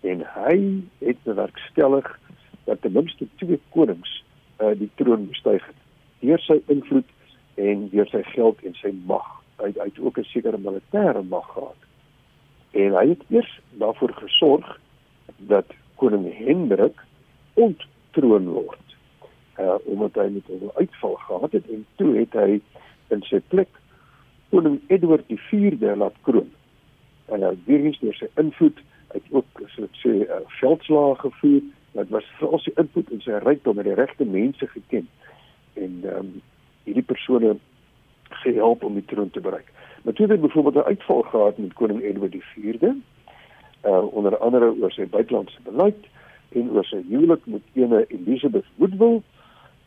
En 0.02 0.26
hy 0.34 0.84
het 0.98 1.18
bewerkstellig 1.24 2.20
dat 2.64 2.82
ten 2.82 2.92
minste 2.92 3.28
twee 3.36 3.60
konings 3.70 4.24
eh 4.58 4.68
uh, 4.68 4.78
die 4.80 4.92
troon 4.96 5.28
bestyg 5.28 5.66
het 5.66 5.76
deur 6.20 6.40
sy 6.40 6.62
invloed 6.66 7.10
en 7.56 7.90
deur 7.90 8.08
sy 8.08 8.24
geld 8.24 8.64
en 8.64 8.74
sy 8.74 8.92
mag. 9.06 9.47
Hy 9.58 9.72
het 9.74 10.00
ook 10.00 10.18
'n 10.18 10.24
sekere 10.24 10.58
militêre 10.58 11.24
mag 11.24 11.48
gehad 11.54 11.82
en 12.72 12.94
hy 12.94 13.08
het 13.10 13.24
eers 13.30 13.60
daarvoor 13.82 14.14
gesorg 14.14 14.80
dat 15.36 15.66
koning 15.96 16.38
Hendrik 16.38 17.00
onttroon 17.54 18.48
word. 18.50 18.86
Uh 19.60 19.76
omdat 19.86 20.14
hy 20.14 20.28
met 20.30 20.48
'n 20.50 20.70
uitval 20.76 21.16
gehad 21.16 21.52
het 21.52 21.70
en 21.70 21.86
toe 21.96 22.18
het 22.18 22.34
hy 22.34 22.62
in 23.08 23.22
sy 23.22 23.40
plek 23.48 23.70
koning 24.50 24.82
Edward 24.88 25.28
die 25.28 25.42
4de 25.50 25.96
laat 25.96 26.16
kroon. 26.22 26.52
En 27.26 27.42
hy 27.42 27.56
weer 27.66 27.86
eens 27.86 28.00
deur 28.00 28.14
sy 28.14 28.28
invloed 28.36 28.80
uit 29.08 29.24
ook 29.30 29.62
so 29.68 29.84
ek 29.84 29.96
sê 30.04 30.10
'n 30.10 30.22
uh, 30.22 30.40
veldslag 30.60 31.20
gevoer. 31.20 31.62
Dit 31.92 32.10
was 32.10 32.26
veral 32.38 32.60
sy 32.60 32.72
invloed 32.76 33.12
en 33.12 33.22
sy 33.22 33.32
rykdom 33.32 33.76
met 33.76 33.86
die 33.86 33.94
regte 33.94 34.26
mense 34.26 34.68
geken 34.68 35.08
en 35.74 36.00
ehm 36.04 36.18
um, 36.18 36.42
hierdie 36.84 37.04
persone 37.04 37.58
gehelp 38.30 38.84
om 38.84 38.94
die 38.94 39.06
troon 39.06 39.30
te 39.30 39.40
bereik. 39.40 39.72
Toe 40.16 40.28
het 40.28 40.42
byvoorbeeld 40.42 40.76
'n 40.76 40.88
uitval 40.88 41.22
gehad 41.22 41.58
met 41.58 41.74
koning 41.74 42.02
Edward 42.02 42.34
IV, 42.34 42.84
uh 43.84 44.14
onder 44.14 44.38
andere 44.38 44.74
oor 44.82 44.92
sy 44.92 45.06
buitelandse 45.06 45.60
beleid 45.64 46.06
en 46.50 46.70
oor 46.72 46.86
sy 46.86 47.04
huwelik 47.10 47.46
met 47.46 47.62
ene 47.74 48.06
Elizabeth 48.08 48.66
Woodville 48.76 49.22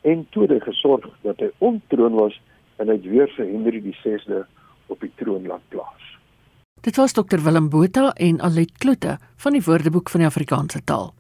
en 0.00 0.26
toe 0.30 0.42
het 0.42 0.50
hy 0.50 0.60
gesorg 0.60 1.08
dat 1.22 1.38
hy 1.38 1.50
ontroon 1.58 2.12
was 2.12 2.40
en 2.76 2.88
hy 2.88 3.00
weer 3.04 3.28
sy 3.36 3.46
Henry 3.50 3.80
VI 4.02 4.44
op 4.86 5.00
die 5.00 5.12
troon 5.20 5.46
laat 5.46 5.64
plaas. 5.68 6.06
Dit 6.80 6.96
was 6.96 7.12
Dr 7.12 7.42
Willem 7.44 7.68
Botha 7.68 8.12
en 8.16 8.40
Alet 8.40 8.78
Kloete 8.78 9.18
van 9.36 9.52
die 9.52 9.64
Woordeboek 9.64 10.10
van 10.10 10.20
die 10.20 10.28
Afrikaanse 10.28 10.80
taal. 10.84 11.12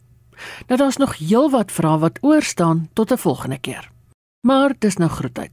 Nou 0.68 0.78
daar's 0.80 0.96
nog 0.96 1.18
heelwat 1.18 1.72
vrae 1.72 1.98
wat 2.00 2.18
oor 2.24 2.42
staan 2.42 2.88
tot 2.92 3.12
'n 3.12 3.16
volgende 3.16 3.58
keer. 3.60 3.90
Maar 4.40 4.72
dis 4.78 4.96
nou 4.96 5.10
groetheid. 5.10 5.52